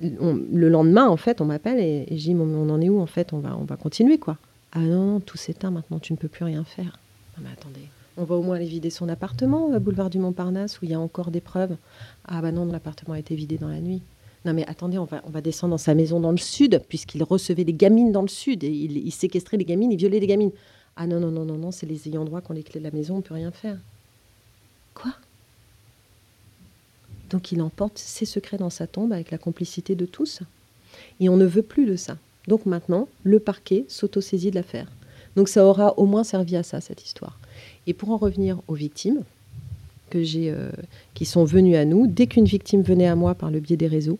[0.00, 3.06] le, lendemain, en fait, on m'appelle et, et je dis, on en est où En
[3.06, 4.38] fait, on va, on va continuer, quoi.
[4.72, 6.98] Ah non, non, tout s'éteint maintenant, tu ne peux plus rien faire.
[7.36, 7.80] Non, mais attendez,
[8.16, 10.94] on va au moins aller vider son appartement, euh, boulevard du Montparnasse, où il y
[10.94, 11.76] a encore des preuves.
[12.24, 14.02] Ah bah non, l'appartement a été vidé dans la nuit.
[14.44, 17.72] Non mais attendez, on va, descendre dans sa maison dans le sud, puisqu'il recevait des
[17.72, 20.50] gamines dans le sud, et il, séquestrait les gamines, il violait les gamines.
[20.96, 22.84] Ah non, non, non, non, non, c'est les ayants droit qui ont les clés de
[22.84, 23.78] la maison, on peut rien faire.
[24.94, 25.12] Quoi?
[27.30, 30.40] Donc il emporte ses secrets dans sa tombe avec la complicité de tous.
[31.20, 32.18] Et on ne veut plus de ça.
[32.48, 34.90] Donc maintenant, le parquet s'autosaisit de l'affaire.
[35.36, 37.38] Donc ça aura au moins servi à ça, cette histoire.
[37.86, 39.22] Et pour en revenir aux victimes,
[40.14, 40.70] euh,
[41.14, 43.86] qui sont venues à nous, dès qu'une victime venait à moi par le biais des
[43.86, 44.18] réseaux,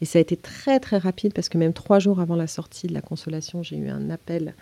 [0.00, 2.86] et ça a été très très rapide parce que même trois jours avant la sortie
[2.86, 4.54] de la consolation, j'ai eu un appel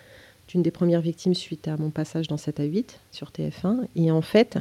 [0.49, 3.87] d'une des premières victimes suite à mon passage dans 7 à 8 sur TF1.
[3.97, 4.59] Et en fait,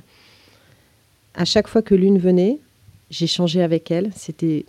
[1.34, 2.60] à chaque fois que l'une venait,
[3.10, 4.66] j'échangeais avec elle, c'était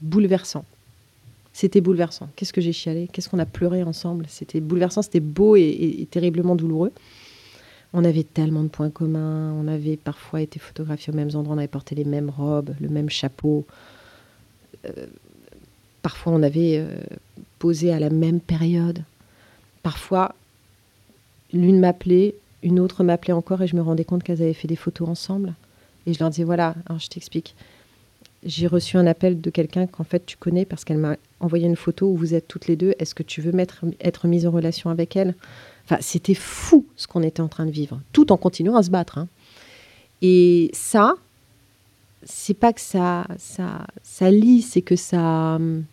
[0.00, 0.64] bouleversant.
[1.52, 2.28] C'était bouleversant.
[2.36, 3.08] Qu'est-ce que j'ai chialé?
[3.12, 4.26] Qu'est-ce qu'on a pleuré ensemble?
[4.28, 6.92] C'était bouleversant, c'était beau et terriblement douloureux.
[7.96, 9.52] On avait tellement de points communs.
[9.52, 11.54] On avait parfois été photographiés aux mêmes endroits.
[11.54, 13.64] On avait porté les mêmes robes, le même chapeau.
[14.84, 15.06] Euh,
[16.02, 16.96] parfois, on avait euh,
[17.60, 19.04] posé à la même période.
[19.84, 20.34] Parfois,
[21.52, 22.34] l'une m'appelait,
[22.64, 25.54] une autre m'appelait encore et je me rendais compte qu'elles avaient fait des photos ensemble.
[26.06, 27.54] Et je leur disais, voilà, alors je t'explique.
[28.44, 31.76] J'ai reçu un appel de quelqu'un qu'en fait tu connais parce qu'elle m'a envoyé une
[31.76, 32.94] photo où vous êtes toutes les deux.
[32.98, 33.52] Est-ce que tu veux
[34.00, 35.34] être mise en relation avec elle?
[35.84, 38.90] Enfin, c'était fou ce qu'on était en train de vivre, tout en continuant à se
[38.90, 39.18] battre.
[39.18, 39.28] hein.
[40.22, 41.14] Et ça,
[42.24, 45.56] c'est pas que ça, ça, ça lie, c'est que ça.
[45.56, 45.84] hum,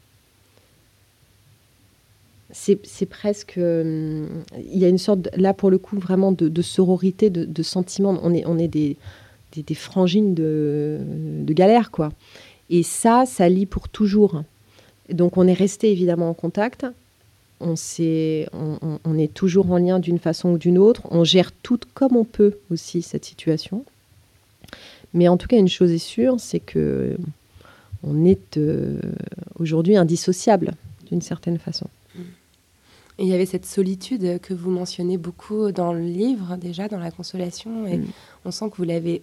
[2.52, 3.56] C'est presque.
[3.58, 8.18] hum, Il y a une sorte, là pour le coup, vraiment de, sororité, de, sentiment.
[8.24, 8.98] On est, on est des,
[9.54, 11.00] des, des frangines de,
[11.44, 12.12] de galère, quoi.
[12.70, 14.44] Et ça, ça lie pour toujours.
[15.10, 16.86] Donc on est resté évidemment en contact.
[17.62, 21.04] On, s'est- on, est toujours en lien d'une façon ou d'une autre.
[21.12, 23.86] On gère tout comme on peut aussi cette situation.
[25.14, 27.16] Mais en tout cas, une chose est sûre, c'est que
[28.04, 29.00] on est euh,
[29.60, 30.74] aujourd'hui indissociable
[31.10, 31.88] d'une certaine façon.
[33.20, 36.98] Et il y avait cette solitude que vous mentionnez beaucoup dans le livre, déjà, dans
[36.98, 37.86] La Consolation.
[37.86, 38.06] Et Mm.
[38.46, 39.22] on sent que vous l'avez.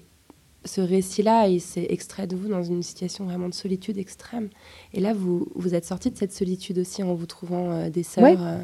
[0.65, 4.49] Ce récit-là, il s'est extrait de vous dans une situation vraiment de solitude extrême.
[4.93, 8.03] Et là, vous, vous êtes sorti de cette solitude aussi en vous trouvant euh, des
[8.03, 8.25] sœurs.
[8.25, 8.37] Ouais.
[8.39, 8.59] euh,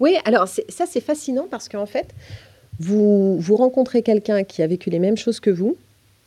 [0.00, 2.12] Oui, alors ça c'est fascinant parce qu'en fait,
[2.80, 5.76] vous, vous rencontrez quelqu'un qui a vécu les mêmes choses que vous,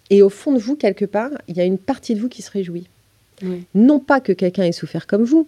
[0.09, 2.41] et au fond de vous, quelque part, il y a une partie de vous qui
[2.41, 2.87] se réjouit.
[3.43, 3.65] Oui.
[3.75, 5.47] Non pas que quelqu'un ait souffert comme vous,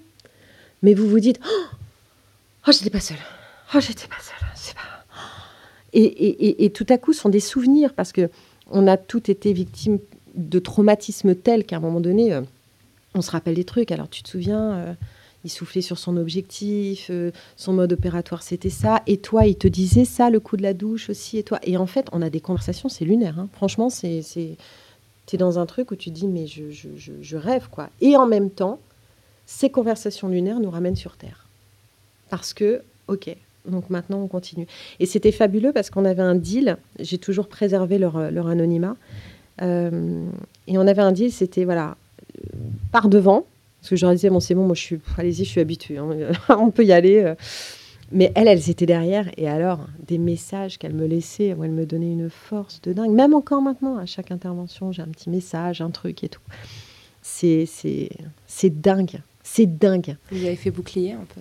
[0.84, 1.76] mais vous vous dites Oh,
[2.68, 3.18] oh j'étais pas seule.
[3.74, 4.48] Oh, j'étais pas seule.
[4.56, 4.82] C'est pas.
[5.94, 8.30] Et, et- et- et tout à coup, ce sont des souvenirs parce que
[8.72, 10.00] on a toutes été victimes
[10.36, 12.42] de traumatismes tels qu'à un moment donné, euh,
[13.16, 13.92] on se rappelle des trucs.
[13.92, 14.94] Alors, tu te souviens, euh,
[15.44, 19.02] il soufflait sur son objectif, euh, son mode opératoire, c'était ça.
[19.08, 21.38] Et toi, il te disait ça, le coup de la douche aussi.
[21.38, 23.40] Et toi, et en fait, on a des conversations, c'est lunaire.
[23.40, 23.50] hein.
[23.54, 24.24] Franchement, c'est,
[25.26, 27.90] t'es dans un truc où tu te dis, mais je, je rêve, quoi.
[28.00, 28.80] Et en même temps,
[29.46, 31.48] ces conversations lunaires nous ramènent sur Terre.
[32.30, 33.36] Parce que, ok,
[33.70, 34.68] donc maintenant on continue.
[35.00, 38.96] Et c'était fabuleux parce qu'on avait un deal, j'ai toujours préservé leur, leur anonymat.
[39.62, 40.26] Euh,
[40.68, 41.96] et on avait un deal, c'était, voilà,
[42.38, 42.58] euh,
[42.92, 43.46] par devant,
[43.80, 45.98] parce que je leur disais, bon, c'est bon, moi je suis, allez-y, je suis habituée,
[45.98, 46.10] hein,
[46.50, 47.22] on peut y aller.
[47.24, 47.36] euh.
[48.14, 49.30] Mais elles, elles étaient derrière.
[49.38, 53.12] Et alors, des messages qu'elles me laissaient, où elles me donnaient une force de dingue.
[53.12, 56.42] Même encore maintenant, à chaque intervention, j'ai un petit message, un truc et tout.
[57.22, 57.66] C'est
[58.82, 59.22] dingue.
[59.44, 60.18] C'est dingue.
[60.30, 61.40] Vous avez fait bouclier un peu.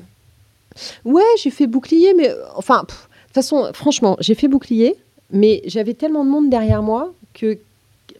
[1.05, 4.97] Ouais, j'ai fait bouclier, mais enfin, de toute façon, franchement, j'ai fait bouclier,
[5.31, 7.59] mais j'avais tellement de monde derrière moi que,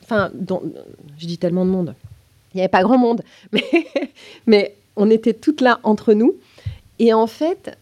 [0.03, 0.63] enfin, dans-
[1.19, 1.95] je dis tellement de monde.
[2.53, 3.23] Il n'y avait pas grand monde,
[4.47, 6.35] mais, on était toutes là entre nous.
[6.99, 7.77] Et en fait,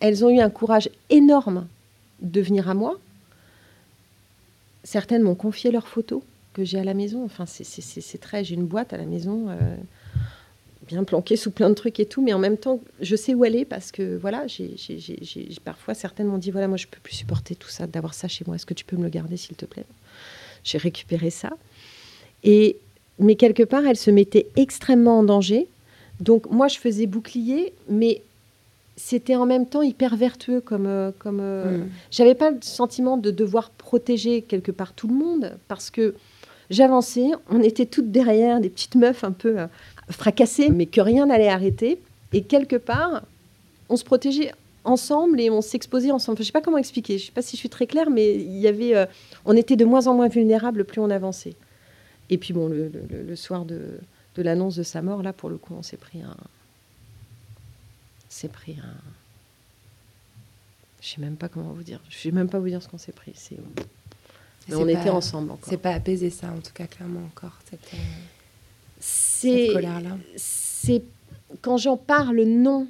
[0.00, 1.66] elles ont eu un courage énorme
[2.20, 2.98] de venir à moi.
[4.84, 6.22] Certaines m'ont confié leurs photos
[6.54, 7.24] que j'ai à la maison.
[7.24, 8.42] Enfin, c'est très.
[8.44, 9.46] J'ai une boîte à la maison.
[9.50, 9.76] euh,
[10.86, 13.44] bien planquée sous plein de trucs et tout, mais en même temps, je sais où
[13.44, 16.76] elle est parce que voilà, j'ai, j'ai- j'ai- j'ai- parfois certaines m'ont dit voilà, moi
[16.76, 18.56] je peux plus supporter tout ça, d'avoir ça chez moi.
[18.56, 19.84] Est-ce que tu peux me le garder s'il te plaît?
[20.64, 21.50] J'ai récupéré ça.
[22.44, 22.76] Et
[23.18, 25.68] mais quelque part, elle se mettait extrêmement en danger.
[26.20, 28.22] Donc moi, je faisais bouclier, mais
[28.96, 31.40] c'était en même temps hyper vertueux comme euh, comme.
[31.40, 31.88] euh, Mm.
[32.10, 36.14] J'avais pas le sentiment de devoir protéger quelque part tout le monde parce que
[36.70, 39.58] j'avançais, on était toutes derrière, des petites meufs un peu
[40.08, 42.00] euh, fracassées, mais que rien n'allait arrêter.
[42.32, 43.22] Et quelque part,
[43.88, 44.52] on se protégeait
[44.84, 46.34] ensemble et on s'exposait ensemble.
[46.36, 47.18] Enfin, je sais pas comment expliquer.
[47.18, 49.06] Je sais pas si je suis très claire, mais il y avait, euh,
[49.44, 51.54] on était de moins en moins vulnérables plus on avançait.
[52.30, 53.80] Et puis bon, le, le- le- le soir de,
[54.36, 56.36] de l'annonce de sa mort, là, pour le coup, on s'est pris un,
[58.28, 58.94] s'est pris un.
[61.02, 62.00] Je sais même pas comment vous dire.
[62.08, 63.34] Je sais même pas vous dire ce qu'on s'est pris.
[64.68, 65.68] Mais on pas- était ensemble encore.
[65.68, 67.96] C'est pas apaisé ça, en tout cas, clairement encore, cette, euh,
[69.42, 69.66] C'est.
[69.66, 70.18] cette colère-là.
[70.36, 71.02] c'est
[71.60, 72.86] quand j'en parle, non.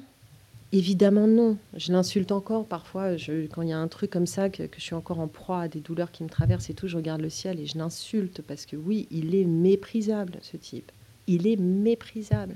[0.71, 1.57] Évidemment, non.
[1.75, 3.15] Je l'insulte encore parfois.
[3.15, 5.27] Je, quand il y a un truc comme ça, que, que je suis encore en
[5.27, 7.77] proie à des douleurs qui me traversent et tout, je regarde le ciel et je
[7.77, 10.91] l'insulte parce que oui, il est méprisable, ce type.
[11.27, 12.55] Il est méprisable.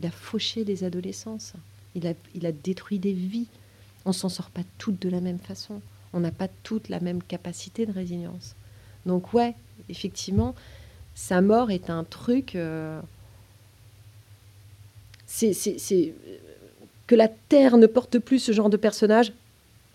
[0.00, 1.54] Il a fauché des adolescences.
[1.94, 3.48] Il a, il a détruit des vies.
[4.04, 5.80] On s'en sort pas toutes de la même façon.
[6.12, 8.54] On n'a pas toutes la même capacité de résilience.
[9.06, 9.54] Donc ouais,
[9.88, 10.54] effectivement,
[11.14, 12.54] sa mort est un truc.
[12.54, 13.00] euh,
[15.26, 16.14] c'est,
[17.06, 19.32] que la Terre ne porte plus ce genre de personnage,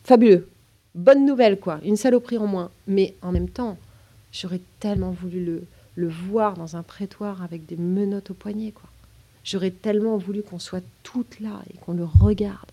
[0.04, 0.48] fabuleux.
[0.96, 1.80] Bonne nouvelle, quoi.
[1.84, 2.72] Une saloperie en moins.
[2.88, 3.78] Mais en même temps,
[4.32, 5.64] j'aurais tellement voulu le,
[5.96, 8.90] le voir dans un prétoire avec des menottes au poignet, quoi.
[9.44, 12.72] J'aurais tellement voulu qu'on soit toutes là et qu'on le regarde.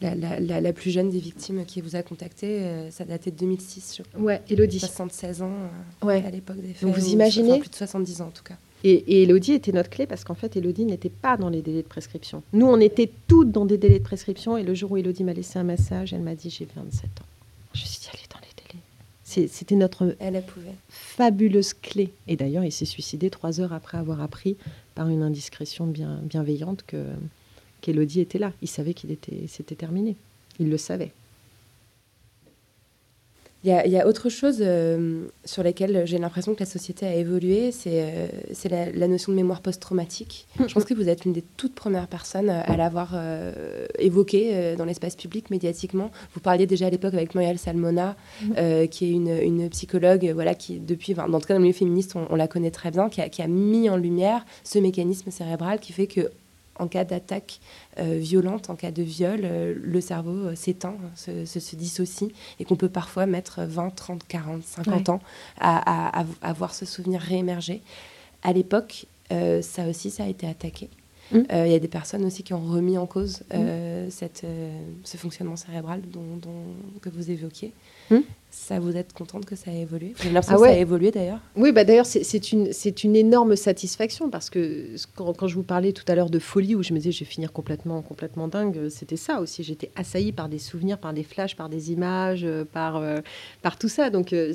[0.00, 3.30] La, la- la- la plus jeune des victimes qui vous a contacté, euh, ça datait
[3.30, 4.20] de 2006, je crois.
[4.20, 4.78] Ouais, Elodie.
[4.80, 5.50] 76 ans
[6.02, 6.24] euh, Ouais.
[6.26, 6.82] à l'époque des faits.
[6.88, 8.56] Donc vous ou- imaginez enfin, Plus de 70 ans en tout cas.
[8.82, 11.82] Et, et Elodie était notre clé parce qu'en fait, Elodie n'était pas dans les délais
[11.82, 12.42] de prescription.
[12.54, 14.56] Nous, on était toutes dans des délais de prescription.
[14.56, 17.24] Et le jour où Elodie m'a laissé un message, elle m'a dit J'ai 27 ans.
[17.74, 18.46] Je me suis dit Elle est dans les
[19.42, 19.48] délais.
[19.52, 20.42] C'était notre Elle,
[20.88, 22.10] fabuleuse clé.
[22.26, 24.56] Et d'ailleurs, il s'est suicidé trois heures après avoir appris,
[24.94, 27.04] par une indiscrétion bien, bienveillante, que
[27.80, 28.52] qu'Elodie était là.
[28.62, 30.16] Il savait qu'il était, c'était terminé.
[30.58, 31.12] Il le savait.
[33.62, 36.66] Il y, a, il y a autre chose euh, sur laquelle j'ai l'impression que la
[36.66, 38.26] société a évolué, c'est euh,
[38.70, 40.46] la, la notion de mémoire post-traumatique.
[40.66, 44.86] Je pense que vous êtes l'une des toutes premières personnes à l'avoir euh, évoquée dans
[44.86, 46.10] l'espace public médiatiquement.
[46.32, 48.16] Vous parliez déjà à l'époque avec Muriel Salmona,
[48.56, 51.64] euh, qui est une, une psychologue, voilà, qui depuis, enfin, dans tout cas dans le
[51.64, 54.46] milieu féministe, on, on la connaît très bien, qui a, qui a mis en lumière
[54.64, 56.30] ce mécanisme cérébral qui fait que
[56.80, 57.60] en cas d'attaque
[57.98, 62.30] euh, violente, en cas de viol, euh, le cerveau euh, s'éteint, se, se- se dissocie,
[62.58, 65.10] et qu'on peut parfois mettre 20, 30, 40, 50 Ouais.
[65.10, 65.20] ans
[65.58, 67.82] à, à- à- voir ce souvenir réémerger.
[68.42, 69.06] À l'époque,
[69.62, 70.88] ça aussi, ça a été attaqué.
[71.32, 71.38] Mm.
[71.52, 74.76] Euh, Il y a des personnes aussi qui ont remis en cause euh, cette, euh,
[75.04, 77.72] ce fonctionnement cérébral dont, dont- que vous évoquiez.
[78.10, 78.18] Mm.
[78.52, 80.12] Ça, vous êtes contente que ça a évolué?
[80.16, 82.68] Vous avez l'impression Ah que ça a évolué d'ailleurs Oui, bah d'ailleurs, c'est- une,
[83.04, 86.74] une énorme satisfaction parce que quand, quand je vous parlais tout à l'heure de folie,
[86.74, 89.62] où je me disais je vais finir complètement, complètement dingue, euh, c'était ça aussi.
[89.62, 93.18] J'étais assaillie par des souvenirs, par des flashs, par des images, euh, par, euh,
[93.62, 94.10] par tout ça.
[94.10, 94.52] Donc, euh,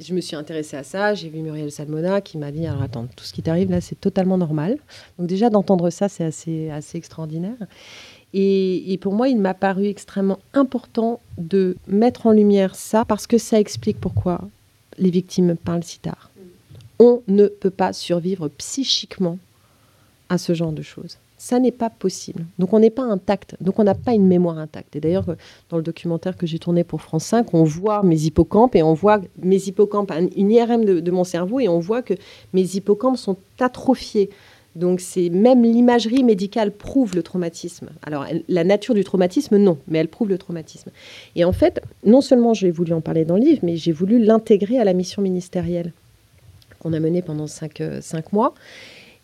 [0.00, 1.14] je me suis intéressée à ça.
[1.14, 4.00] J'ai vu Muriel Salmona qui m'a dit Alors, attends, tout ce qui t'arrive là, c'est
[4.00, 4.78] totalement normal.
[5.16, 7.54] Donc, déjà, d'entendre ça, c'est assez, assez extraordinaire.
[8.32, 13.38] Et, pour moi, il m'a paru extrêmement important de mettre en lumière ça parce que
[13.38, 14.40] ça explique pourquoi
[14.98, 16.30] les victimes parlent si tard.
[17.00, 19.38] On ne peut pas survivre psychiquement
[20.28, 21.16] à ce genre de choses.
[21.38, 22.44] Ça n'est pas possible.
[22.58, 23.56] Donc on n'est pas intact.
[23.62, 24.94] Donc on n'a pas une mémoire intacte.
[24.94, 25.24] Et d'ailleurs,
[25.70, 28.92] dans le documentaire que j'ai tourné pour France 5, on voit mes hippocampes et on
[28.92, 32.12] voit mes hippocampes, un- une IRM de mon cerveau, et on voit que
[32.52, 34.28] mes hippocampes sont atrophiés.
[34.76, 37.88] Donc c'est même l'imagerie médicale prouve le traumatisme.
[38.02, 40.90] Alors la nature du traumatisme, non, mais elle prouve le traumatisme.
[41.34, 44.18] Et en fait, non seulement j'ai voulu en parler dans le livre, mais j'ai voulu
[44.18, 45.92] l'intégrer à la mission ministérielle
[46.78, 48.54] qu'on a menée pendant cinq, euh, cinq mois.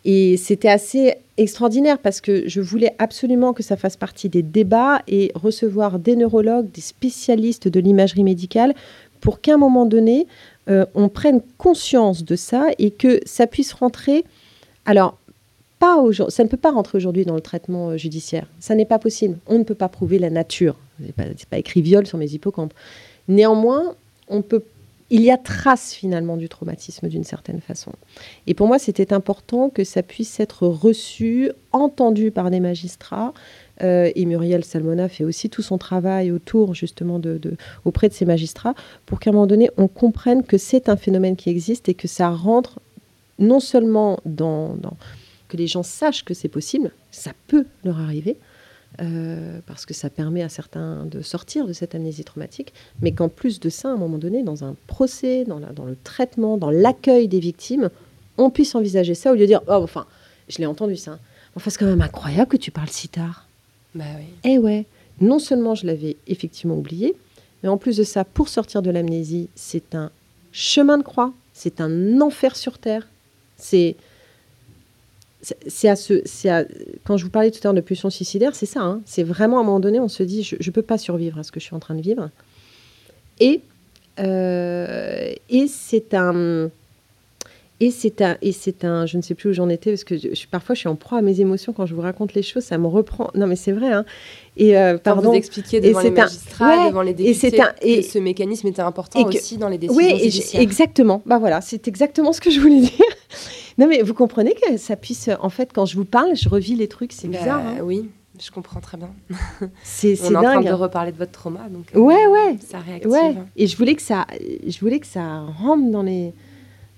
[0.04, 5.02] Et c'était assez extraordinaire parce que je voulais absolument que ça fasse partie des débats
[5.08, 8.74] et recevoir des neurologues, des spécialistes de l'imagerie médicale
[9.20, 10.28] pour qu'à un moment donné,
[10.68, 14.24] euh, on prenne conscience de ça et que ça puisse rentrer.
[14.84, 15.18] Alors,
[16.28, 18.46] ça ne peut pas rentrer aujourd'hui dans le traitement euh, judiciaire.
[18.60, 19.38] Ça n'est pas possible.
[19.46, 20.76] On ne peut pas prouver la nature.
[21.16, 22.72] Pas, c'est pas écrit viol sur mes hippocampes.
[23.28, 23.94] Néanmoins,
[24.28, 24.62] on peut,
[25.10, 27.92] il y a trace finalement du traumatisme d'une certaine façon.
[28.46, 33.32] Et pour moi, c'était important que ça puisse être reçu, entendu par des magistrats.
[33.82, 37.20] Euh, et Muriel Salmona fait aussi tout son travail autour justement
[37.84, 38.74] auprès de ces magistrats
[39.04, 42.08] pour qu'à un moment donné, on comprenne que c'est un phénomène qui existe et que
[42.08, 42.80] ça rentre
[43.38, 44.76] non seulement dans-
[45.48, 48.36] que les gens sachent que c'est possible, ça peut leur arriver,
[49.00, 52.72] euh, parce que ça permet à certains de sortir de cette amnésie traumatique,
[53.02, 55.84] mais qu'en plus de ça, à un moment donné, dans un procès, dans, la- dans
[55.84, 57.90] le traitement, dans l'accueil des victimes,
[58.38, 60.06] on puisse envisager ça au lieu de dire, oh, enfin,
[60.48, 61.18] je l'ai entendu ça.
[61.54, 63.46] Enfin, c'est quand même incroyable que tu parles si tard.
[63.94, 64.24] Bah oui.
[64.44, 64.84] Eh ouais,
[65.20, 67.14] non seulement je l'avais effectivement oublié,
[67.62, 70.10] mais en plus de ça, pour sortir de l'amnésie, c'est un
[70.52, 73.06] chemin de croix, c'est un enfer sur terre.
[73.56, 73.96] C'est
[75.66, 76.64] c'est- à ce, c'est à-
[77.04, 78.80] quand je vous parlais tout à l'heure de pulsion suicidaire, c'est ça.
[78.80, 79.00] hein.
[79.06, 81.42] C'est vraiment à un moment donné, on se dit, je ne peux pas survivre à
[81.42, 82.30] ce que je suis en train de vivre.
[83.40, 83.60] Et,
[84.18, 86.70] euh, et c'est un,
[87.78, 90.16] et c'est un, et c'est un, je ne sais plus où j'en étais parce que
[90.16, 92.42] je, je- parfois je suis en proie à mes émotions quand je vous raconte les
[92.42, 93.30] choses, ça me reprend.
[93.34, 93.92] Non mais c'est vrai.
[93.92, 94.06] Hein.
[94.56, 95.20] Et euh, Pardon.
[95.20, 95.30] pardon.
[95.32, 98.00] Vous expliquiez Et devant les un- magistrats, ouais, devant les et députés, c'est un- et-
[98.00, 100.10] que ce mécanisme était important et que- aussi dans les décisions Oui,
[100.54, 101.20] et exactement.
[101.26, 102.90] Bah voilà, c'est exactement ce que je voulais dire.
[103.78, 106.74] Non mais vous comprenez que ça puisse, en fait, quand je vous parle, je revis
[106.74, 107.66] les trucs, c'est Bah, bizarre.
[107.66, 107.76] hein.
[107.82, 108.08] Oui,
[108.42, 109.10] je comprends très bien.
[109.82, 110.66] C'est On c'est est en train dingue.
[110.68, 113.10] de reparler de votre trauma, donc euh, Ouais, ça réactive.
[113.10, 113.34] Ouais.
[113.56, 114.26] Et je voulais que ça,
[114.66, 116.32] je voulais que ça rentre dans les,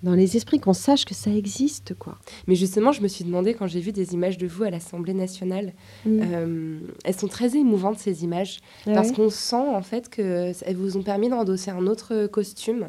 [0.05, 2.17] dans les esprits, qu'on sache que ça existe, quoi.
[2.47, 5.15] Mais justement, je me suis demandé quand j'ai vu des images de vous à l'Assemblée
[5.15, 5.73] nationale,
[6.07, 6.21] Mm.
[6.23, 10.77] euh, elles sont très émouvantes ces images Ah parce qu'on sent en fait que elles
[10.77, 12.89] vous ont permis d'endosser un autre costume.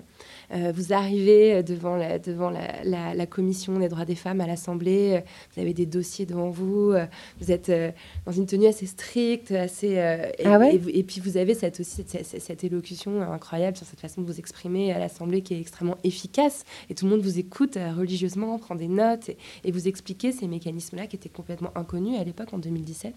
[0.52, 4.47] Euh, vous arrivez devant la, devant la, la- la commission des droits des femmes à
[4.47, 5.22] l'Assemblée, euh,
[5.54, 7.06] vous avez des dossiers devant vous, euh,
[7.39, 7.91] vous êtes euh,
[8.26, 11.54] dans une tenue assez stricte, assez euh, et, Ah ouais et et puis vous avez
[11.54, 15.54] cette aussi cette, cette- élocution incroyable sur cette façon de vous exprimer à l'Assemblée qui
[15.54, 19.30] est extrêmement efficace et tout le monde vous écoute euh, religieusement, prend des notes
[19.64, 23.14] et, vous expliquez ces mécanismes-là qui étaient complètement inconnus à l'époque, en 2017.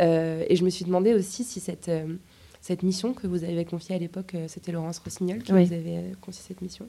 [0.00, 1.88] Euh, et je me suis demandé aussi si cette,
[2.60, 6.42] cette mission que vous avez confiée à l'époque, c'était Laurence Rossignol qui vous avait confié
[6.48, 6.88] cette mission,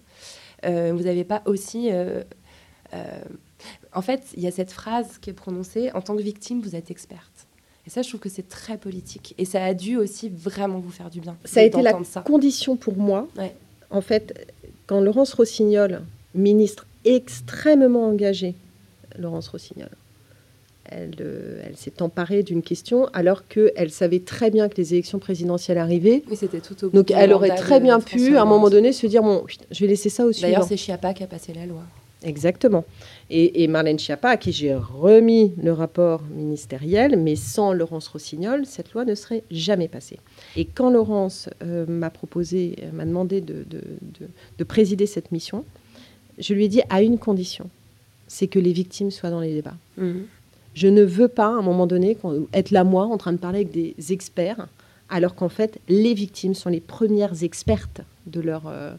[0.64, 0.70] vous
[1.04, 1.90] n'avez pas aussi...
[3.94, 6.76] en fait, il y a cette phrase qui est prononcée, en tant que victime, vous
[6.76, 7.48] êtes experte.
[7.88, 9.34] Et ça, je trouve que c'est très politique.
[9.38, 11.36] Et ça a dû aussi vraiment vous faire du bien.
[11.46, 11.94] Ça a été la
[12.24, 13.28] condition pour moi.
[13.90, 14.54] En fait,
[14.86, 16.04] quand Laurence Rossignol,
[16.36, 18.56] ministre extrêmement engagée,
[19.18, 19.90] Laurence Rossignol,
[20.92, 25.20] elle, euh, elle s'est emparée d'une question alors qu'elle savait très bien que les élections
[25.20, 26.24] présidentielles arrivaient.
[26.30, 29.08] Oui, c'était tout au Donc elle aurait très bien pu, à un moment donné, se
[29.08, 30.48] dire bon, je vais laisser ça au suivant.
[30.48, 31.82] D'ailleurs, c'est Chiappa qui a passé la loi.
[32.24, 32.86] Exactement.
[33.30, 38.92] Et, Marlène Schiappa, à qui j'ai remis le rapport ministériel, mais sans Laurence Rossignol, cette
[38.92, 40.20] loi ne serait jamais passée.
[40.58, 45.66] Et quand Laurence euh, m'a proposé, euh, m'a demandé de, présider cette mission,
[46.38, 47.70] je lui ai dit à une condition,
[48.28, 49.78] c'est que les victimes soient dans les débats.
[49.98, 50.26] Mhm.
[50.74, 52.18] Je ne veux pas, à un moment donné,
[52.54, 54.68] être là, moi, en train de parler avec des experts,
[55.10, 58.68] alors qu'en fait, les victimes sont les premières expertes de leur...
[58.68, 58.94] Euh,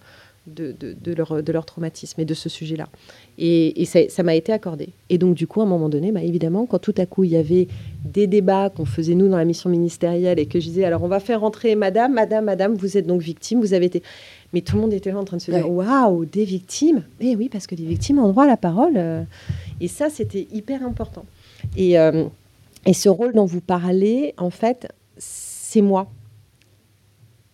[0.47, 2.89] de, leur, de leur traumatisme et de ce sujet-là.
[3.39, 4.89] Et, ça m'a été accordé.
[5.09, 7.31] Et donc, du coup, à un moment donné, bah, évidemment, quand tout à coup, il
[7.31, 7.69] y avait
[8.05, 11.09] des débats qu'on faisait, nous, dans la mission ministérielle, et que je disais, alors, on
[11.09, 14.03] va faire rentrer Madame, Madame, Madame, vous êtes donc victime, vous avez été...
[14.53, 17.37] Mais tout le monde était là en train de se dire, waouh, des victimes Eh
[17.37, 18.95] oui, parce que les victimes ont droit à la parole.
[18.97, 19.23] Euh.
[19.81, 21.25] Et ça, c'était hyper important.
[21.77, 22.27] Et, euh,
[22.87, 26.09] et ce rôle dont vous parlez, en fait, c'est moi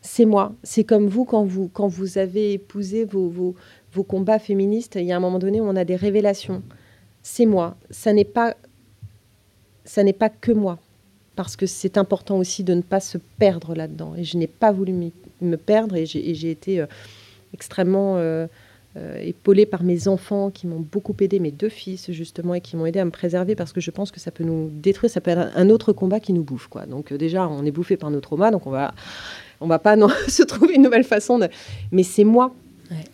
[0.08, 0.54] c'est moi.
[0.62, 5.12] C'est comme vous quand vous, quand vous avez épousé vos, vos, combats féministes, il y
[5.12, 6.62] a un moment donné où on a des révélations.
[7.22, 7.76] C'est moi.
[7.90, 8.56] Ça n'est pas,
[10.18, 10.78] pas que moi.
[11.36, 14.14] Parce que c'est important aussi de ne pas se perdre là-dedans.
[14.16, 15.12] Et je n'ai pas voulu
[15.42, 16.86] me perdre et j'ai été euh,
[17.52, 18.46] extrêmement euh,
[19.20, 22.86] épaulée par mes enfants qui m'ont beaucoup aidé, mes deux fils justement, et qui m'ont
[22.86, 25.30] aidé à me préserver parce que je pense que ça peut nous détruire, ça peut
[25.30, 26.68] être un autre combat qui nous bouffe.
[26.68, 26.86] Quoi.
[26.86, 28.94] Donc déjà, on est bouffé par nos traumas, donc on va
[29.60, 31.48] on va pas non, se trouver une nouvelle façon de.
[31.92, 32.54] Mais c'est moi.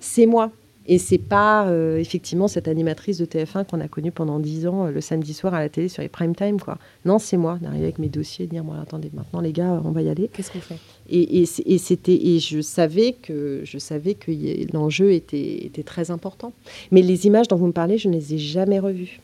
[0.01, 0.51] C'est moi.
[0.87, 4.87] Et c'est pas euh, effectivement cette animatrice de TF1 qu'on a connue pendant dix ans
[4.87, 6.79] euh, le samedi soir à la télé sur les prime time quoi.
[7.05, 9.81] Non, c'est moi d'arriver avec mes dossiers et de dire bon attendez maintenant les gars
[9.85, 10.29] on va y aller.
[10.33, 10.77] Qu'est-ce qu'on fait?
[11.09, 14.31] Et, et, c'était et je savais que je savais que
[14.73, 16.53] l'enjeu était, était très important.
[16.91, 19.21] Mais les images dont vous me parlez, je ne les ai jamais revues.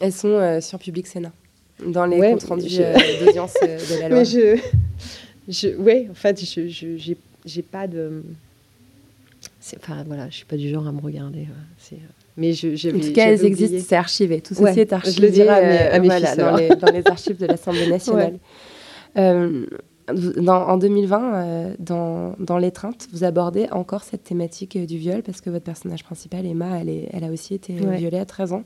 [0.00, 1.32] Elles sont euh, sur Public Sénat
[1.86, 2.78] dans les comptes rendus
[3.20, 4.18] d'audience de la loi.
[4.18, 4.58] Mais je
[5.78, 7.14] oui, en fait, je
[7.56, 8.22] n'ai pas de.
[9.76, 11.46] Enfin, voilà, je suis pas du genre à me regarder.
[11.92, 11.96] Euh,
[12.36, 14.40] mais je, en tout cas, elles existent, c'est archivé.
[14.40, 15.16] Tout ceci est archivé.
[15.16, 18.38] Je le dirai à mes, euh, dans, les, dans, les, archives de l'Assemblée nationale.
[19.16, 19.66] Euh,
[20.08, 25.64] en 2020, dans, dans L'étreinte, vous abordez encore cette thématique du viol parce que votre
[25.64, 28.64] personnage principal, Emma, elle, est, elle a aussi été violée à 13 ans.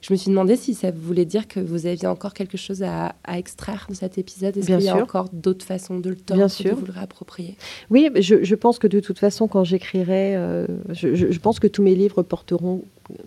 [0.00, 3.14] Je me suis demandé si ça voulait dire que vous aviez encore quelque chose à,
[3.32, 4.56] extraire de cet épisode.
[4.56, 7.56] Est-ce qu'il y a encore d'autres façons de le tordre, de vous le réapproprier?
[7.90, 11.94] Oui, je, pense que de toute façon, quand j'écrirai, euh, je, pense que tous mes
[11.94, 12.82] livres porteront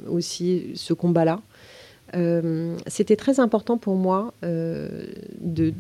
[0.08, 1.42] aussi ce combat-là.
[2.16, 5.08] Euh, c'était très important pour moi euh,
[5.42, 5.74] de,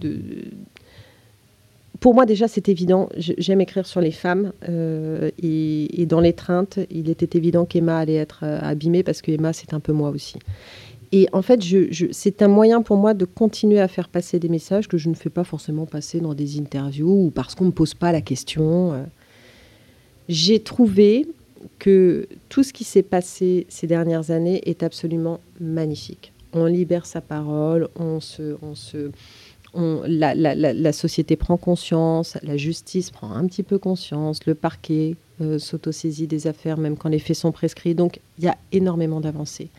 [2.04, 3.08] pour moi, déjà, c'est évident.
[3.16, 4.52] J'aime écrire sur les femmes.
[4.68, 9.74] et, et, dans l'étreinte, il était évident qu'Emma allait être abîmée parce que Emma, c'est
[9.74, 10.38] un peu moi aussi.
[11.14, 11.62] Et en fait,
[12.12, 15.14] c'est un moyen pour moi de continuer à faire passer des messages que je ne
[15.14, 18.20] fais pas forcément passer dans des interviews ou parce qu'on ne me pose pas la
[18.20, 18.92] question.
[18.92, 19.04] Euh.
[20.28, 21.26] J'ai trouvé
[21.80, 26.34] que tout ce qui s'est passé ces dernières années est absolument magnifique.
[26.52, 28.58] On libère sa parole, on se,
[29.76, 36.28] la, société prend conscience, la justice prend un petit peu conscience, le parquet euh, s'autosaisit
[36.28, 37.96] des affaires même quand les faits sont prescrits.
[37.96, 39.70] Donc il y a énormément d'avancées.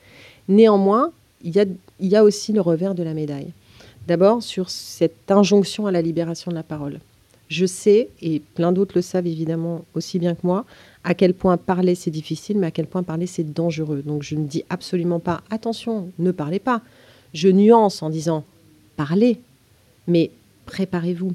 [0.48, 1.10] Néanmoins,
[1.42, 1.54] il
[2.00, 3.52] y, a, aussi le revers de la médaille.
[4.06, 7.00] D'abord, sur cette injonction à la libération de la parole.
[7.48, 10.64] Je sais, et plein d'autres le savent évidemment aussi bien que moi,
[11.04, 14.02] à quel point parler c'est difficile, mais à quel point parler c'est dangereux.
[14.04, 16.80] Donc je ne dis absolument pas attention, ne parlez pas.
[17.34, 18.44] Je nuance en disant
[18.96, 19.38] parlez,
[20.06, 20.30] mais
[20.66, 21.32] préparez-vous.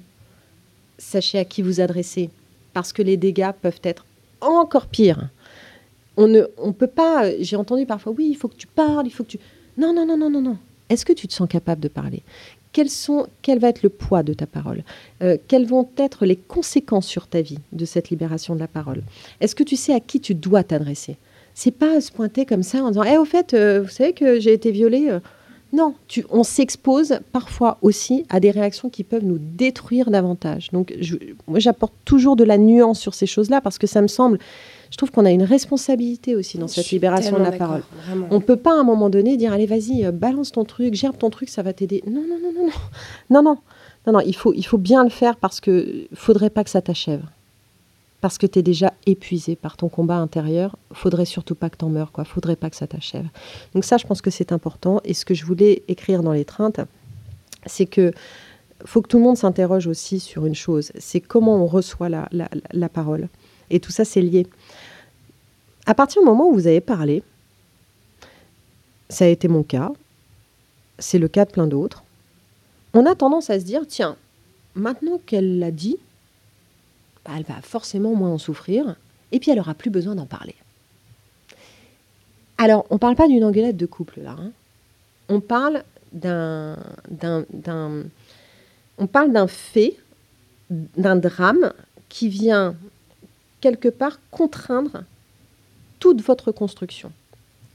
[0.97, 2.30] Sachez à qui vous adressez,
[2.74, 4.05] parce que les dégâts peuvent être
[4.41, 5.30] encore pires.
[6.17, 7.30] On ne on peut pas.
[7.39, 9.39] J'ai entendu parfois oui, il faut que tu parles, il faut que tu.
[9.78, 10.57] Non, non, non, non, non, non.
[10.89, 12.24] Est-ce que tu te sens capable de parler?
[12.72, 14.84] Quels sont, Quel va être le poids de ta parole?
[15.24, 19.01] Euh, Quelles vont être les conséquences sur ta vie de cette libération de la parole?
[19.39, 21.17] Est-ce que tu sais à qui tu dois t'adresser?
[21.55, 24.39] C'est pas se pointer comme ça en disant Eh, au fait, euh, vous savez que
[24.39, 25.20] j'ai été violée euh.
[25.72, 30.70] Non, tu, on s'expose parfois aussi à des réactions qui peuvent nous détruire davantage.
[30.72, 30.93] Donc,
[31.47, 34.39] moi, j'apporte toujours de la nuance sur ces choses-là parce que ça me semble
[34.89, 37.84] Je trouve qu'on a une responsabilité aussi dans cette libération de la parole.
[38.32, 40.95] On ne peut pas à un moment donné dire allez vas-y euh, balance ton truc,
[40.95, 42.03] gerbe ton truc, ça va t'aider.
[42.07, 42.72] Non non non non non
[43.30, 43.57] non non
[44.07, 46.82] non non il faut il faut bien le faire parce que faudrait pas que ça
[46.82, 47.22] t'achève.
[48.22, 51.86] Parce que tu es déjà épuisé par ton combat intérieur, faudrait surtout pas que tu
[51.86, 52.26] en meurs, quoi.
[52.26, 53.26] Faudrait pas que ça t'achève.
[53.74, 54.99] Donc ça, je pense que c'est important.
[55.05, 56.82] Et ce que je voulais écrire dans l'étreinte,
[57.65, 58.11] c'est que
[58.86, 62.89] faut que tout le monde s'interroge aussi sur une chose, c'est comment on reçoit la
[62.89, 63.28] parole.
[63.70, 64.47] Et tout ça, c'est lié.
[65.86, 67.24] À partir du moment où vous avez parlé,
[69.09, 69.91] ça a été mon cas,
[70.97, 72.03] c'est le cas de plein d'autres,
[72.93, 74.15] on a tendance à se dire, tiens,
[74.76, 75.97] maintenant qu'elle l'a dit,
[77.38, 78.95] elle va forcément moins en souffrir,
[79.32, 80.55] et puis elle aura plus besoin d'en parler.
[82.57, 84.36] Alors, on ne parle pas d'une engueulade de couple, là.
[84.38, 84.51] Hein.
[85.30, 86.75] On parle d'un,
[88.97, 89.95] on parle d'un fait,
[90.69, 91.71] d'un drame
[92.09, 92.75] qui vient
[93.61, 95.03] quelque part contraindre
[95.99, 97.11] toute votre construction.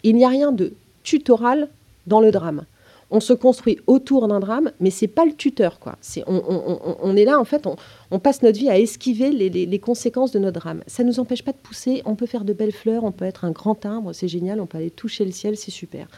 [0.03, 1.69] Il n'y a rien de tutoral
[2.07, 2.65] dans le drame.
[3.11, 5.97] On se construit autour d'un drame, mais c'est pas le tuteur, quoi.
[6.27, 7.67] On, est là, en fait,
[8.11, 10.83] on, passe notre vie à esquiver les, conséquences de notre drame.
[10.87, 12.03] Ça ne nous empêche pas de pousser.
[12.07, 14.61] On peut faire de belles fleurs, on peut être un grand arbre, c'est génial.
[14.61, 16.09] On peut aller toucher le ciel, c'est super.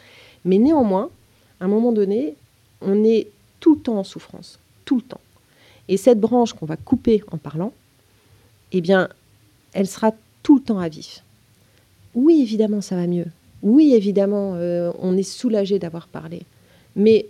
[0.45, 1.09] Mais néanmoins,
[1.59, 2.35] à un moment donné,
[2.81, 3.27] on est
[3.59, 5.21] tout le temps en souffrance, tout le temps.
[5.89, 7.73] Et cette branche qu'on va couper en parlant,
[8.71, 9.09] eh bien,
[9.73, 10.11] elle sera
[10.43, 11.23] tout le temps à vif.
[12.15, 13.27] Oui, évidemment, ça va mieux.
[13.61, 16.43] Oui, évidemment, euh, on est soulagé d'avoir parlé.
[16.97, 17.27] Mais,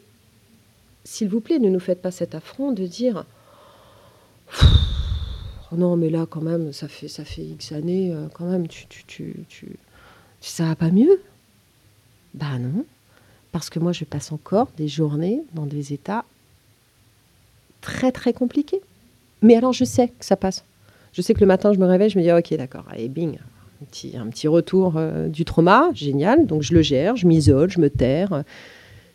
[1.03, 3.25] s'il vous plaît, ne nous faites pas cet affront de dire
[5.71, 8.67] oh non, mais là, quand même, ça fait, ça fait X années, euh, quand même,
[8.67, 9.67] tu, tu, tu, tu,
[10.41, 11.21] ça va pas mieux
[12.33, 12.85] Bah non,
[13.51, 16.23] parce que moi, je passe encore des journées dans des états
[17.81, 18.81] très, très compliqués.
[19.41, 20.63] Mais alors, je sais que ça passe.
[21.13, 23.37] Je sais que le matin, je me réveille, je me dis, ok, d'accord, allez, bing,
[24.15, 26.45] un petit, retour euh, du trauma, génial.
[26.47, 28.43] Donc je le gère, je m'isole, je me terre.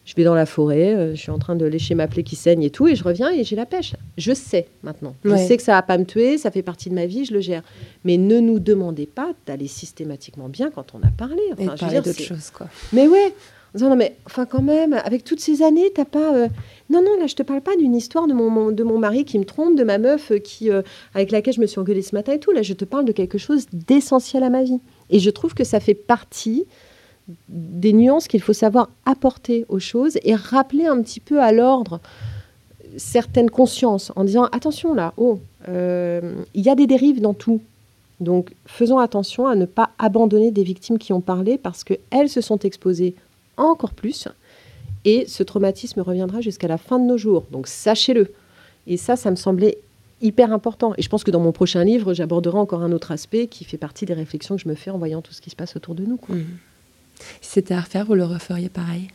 [0.04, 2.34] Je vais dans la forêt, euh, je suis en train de lécher ma plaie qui
[2.34, 3.94] saigne et tout, et je reviens et j'ai la pêche.
[4.18, 5.14] Je sais maintenant.
[5.24, 7.32] Je sais que ça va pas me tuer, ça fait partie de ma vie, je
[7.32, 7.62] le gère.
[8.04, 11.42] Mais ne nous demandez pas d'aller systématiquement bien quand on a parlé.
[11.52, 12.66] Enfin, et parler d'autre chose, quoi.
[12.92, 13.32] Mais ouais,
[13.80, 16.34] non, mais enfin quand même, avec toutes ces années, t'as pas.
[16.34, 16.48] Euh,
[16.90, 19.38] non, non, là, je te parle pas d'une histoire de mon, de mon mari qui
[19.38, 20.82] me trompe, de ma meuf euh, qui, euh,
[21.14, 22.52] avec laquelle je me suis engueulée ce matin et tout.
[22.52, 24.80] Là, je te parle de quelque chose d'essentiel à ma vie.
[25.08, 26.66] Et je trouve que ça fait partie
[27.48, 32.00] des nuances qu'il faut savoir apporter aux choses et rappeler un petit peu à l'ordre
[32.96, 37.60] certaines consciences en disant attention là, oh, il y a des dérives dans tout.
[38.20, 42.40] Donc faisons attention à ne pas abandonner des victimes qui ont parlé parce qu'elles se
[42.40, 43.14] sont exposées
[43.56, 44.28] encore plus.
[45.04, 47.44] Et ce traumatisme reviendra jusqu'à la fin de nos jours.
[47.50, 48.32] Donc sachez-le.
[48.86, 49.78] Et ça, ça me semblait
[50.20, 50.94] hyper important.
[50.96, 53.76] Et je pense que dans mon prochain livre, j'aborderai encore un autre aspect qui fait
[53.76, 55.94] partie des réflexions que je me fais en voyant tout ce qui se passe autour
[55.96, 56.16] de nous.
[56.16, 56.36] Quoi.
[56.36, 56.46] Mmh.
[57.40, 59.08] Si c'était à refaire, vous le referiez pareil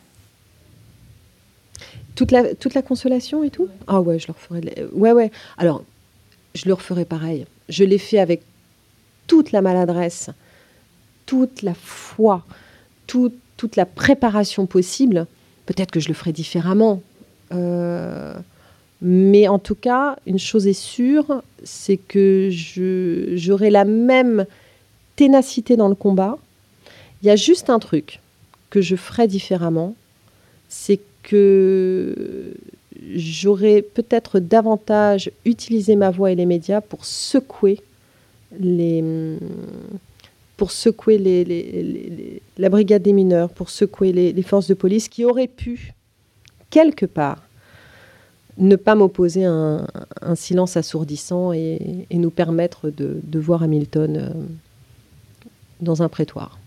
[2.16, 3.68] toute la, toute la consolation et tout?
[3.86, 4.88] Ah ouais, je le referais.
[4.91, 5.32] Ouais, ouais.
[5.58, 5.84] Alors,
[6.55, 7.45] je le referais pareil.
[7.70, 8.41] Je l'ai fait avec
[9.28, 10.32] toute la maladresse,
[11.28, 12.43] toute la foi,
[13.05, 15.26] toute toute la préparation possible.
[15.66, 17.01] Peut-être que je le ferai différemment.
[17.51, 18.36] Euh,
[19.01, 24.45] mais en tout cas, une chose est sûre, c'est que j'aurai la même
[25.16, 26.38] ténacité dans le combat.
[27.22, 28.20] Il y a juste un truc
[28.70, 29.95] que je ferai différemment,
[30.70, 32.53] c'est que
[33.15, 37.82] j'aurais peut-être davantage utilisé ma voix et les médias pour secouer
[42.57, 45.93] la brigade des mineurs, pour secouer les, forces de police qui auraient pu,
[46.70, 47.43] quelque part,
[48.57, 49.86] ne pas m'opposer un,
[50.22, 54.30] un, silence assourdissant et, nous permettre de, voir Hamilton euh,
[55.82, 56.57] dans un prétoire.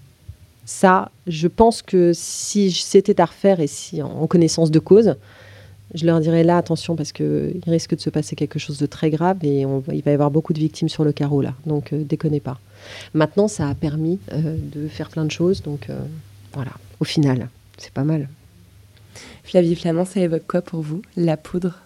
[0.70, 5.16] Ça, je pense que si c'était à refaire et si en, connaissance de cause,
[5.94, 9.10] je leur dirais là, attention, parce qu'il risque de se passer quelque chose de très
[9.10, 11.54] grave et on, il va y avoir beaucoup de victimes sur le carreau là.
[11.66, 12.60] Donc, euh, déconnez pas.
[13.14, 15.60] Maintenant, ça a permis euh, de faire plein de choses.
[15.60, 15.98] Donc euh,
[16.52, 18.28] voilà, au final, c'est pas mal.
[19.42, 21.80] Flavie Flamand, ça évoque quoi pour vous, la poudre?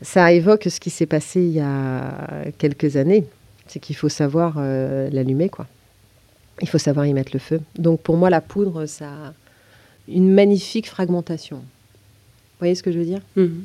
[0.00, 3.26] Ça évoque ce qui s'est passé il y a quelques années.
[3.66, 5.66] C'est qu'il faut savoir euh, l'allumer, quoi.
[6.60, 7.60] Il faut savoir y mettre le feu.
[7.76, 9.32] Donc pour moi, la poudre, ça a
[10.08, 11.56] une magnifique fragmentation.
[11.56, 13.20] Vous voyez ce que je veux dire?
[13.36, 13.64] Mhm.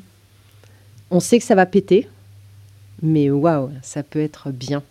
[1.10, 2.08] On sait que ça va péter,
[3.02, 4.82] mais waouh, ça peut être bien.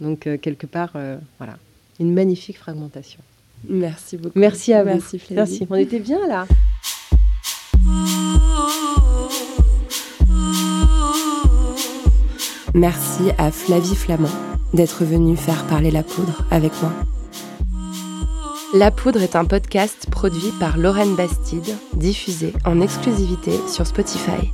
[0.00, 1.56] Donc, euh, quelque part, euh, voilà,
[2.00, 3.20] une magnifique fragmentation.
[3.68, 4.38] Merci beaucoup.
[4.38, 4.90] Merci à vous.
[4.90, 5.36] Merci, Flavie.
[5.36, 5.66] Merci.
[5.70, 6.46] On était bien là.
[12.74, 16.92] Merci à Flavie Flamand d'être venu faire parler la poudre avec moi.
[18.74, 24.50] La Poudre est un podcast produit par Lorraine Bastide, diffusé en exclusivité sur Spotify.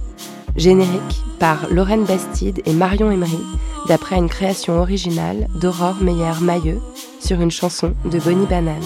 [0.57, 3.41] Générique par Lorraine Bastide et Marion Emery,
[3.89, 6.81] d'après une création originale d'Aurore Meyer-Mailleux
[7.19, 8.77] sur une chanson de Bonnie Banane.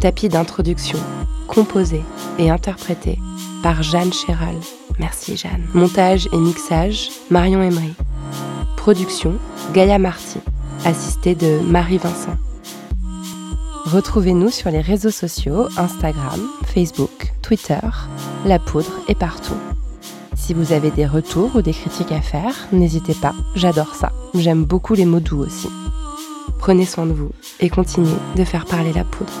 [0.00, 0.98] Tapis d'introduction,
[1.48, 2.02] composé
[2.38, 3.18] et interprété
[3.64, 4.54] par Jeanne Chéral.
[5.00, 5.66] Merci Jeanne.
[5.74, 7.94] Montage et mixage, Marion Emery.
[8.86, 9.34] Production,
[9.74, 10.38] Gaïa Marty,
[10.84, 12.36] assistée de Marie Vincent.
[13.84, 17.80] Retrouvez-nous sur les réseaux sociaux, Instagram, Facebook, Twitter,
[18.44, 19.56] La Poudre et partout.
[20.36, 24.12] Si vous avez des retours ou des critiques à faire, n'hésitez pas, j'adore ça.
[24.34, 25.68] J'aime beaucoup les mots doux aussi.
[26.60, 29.32] Prenez soin de vous et continuez de faire parler la poudre.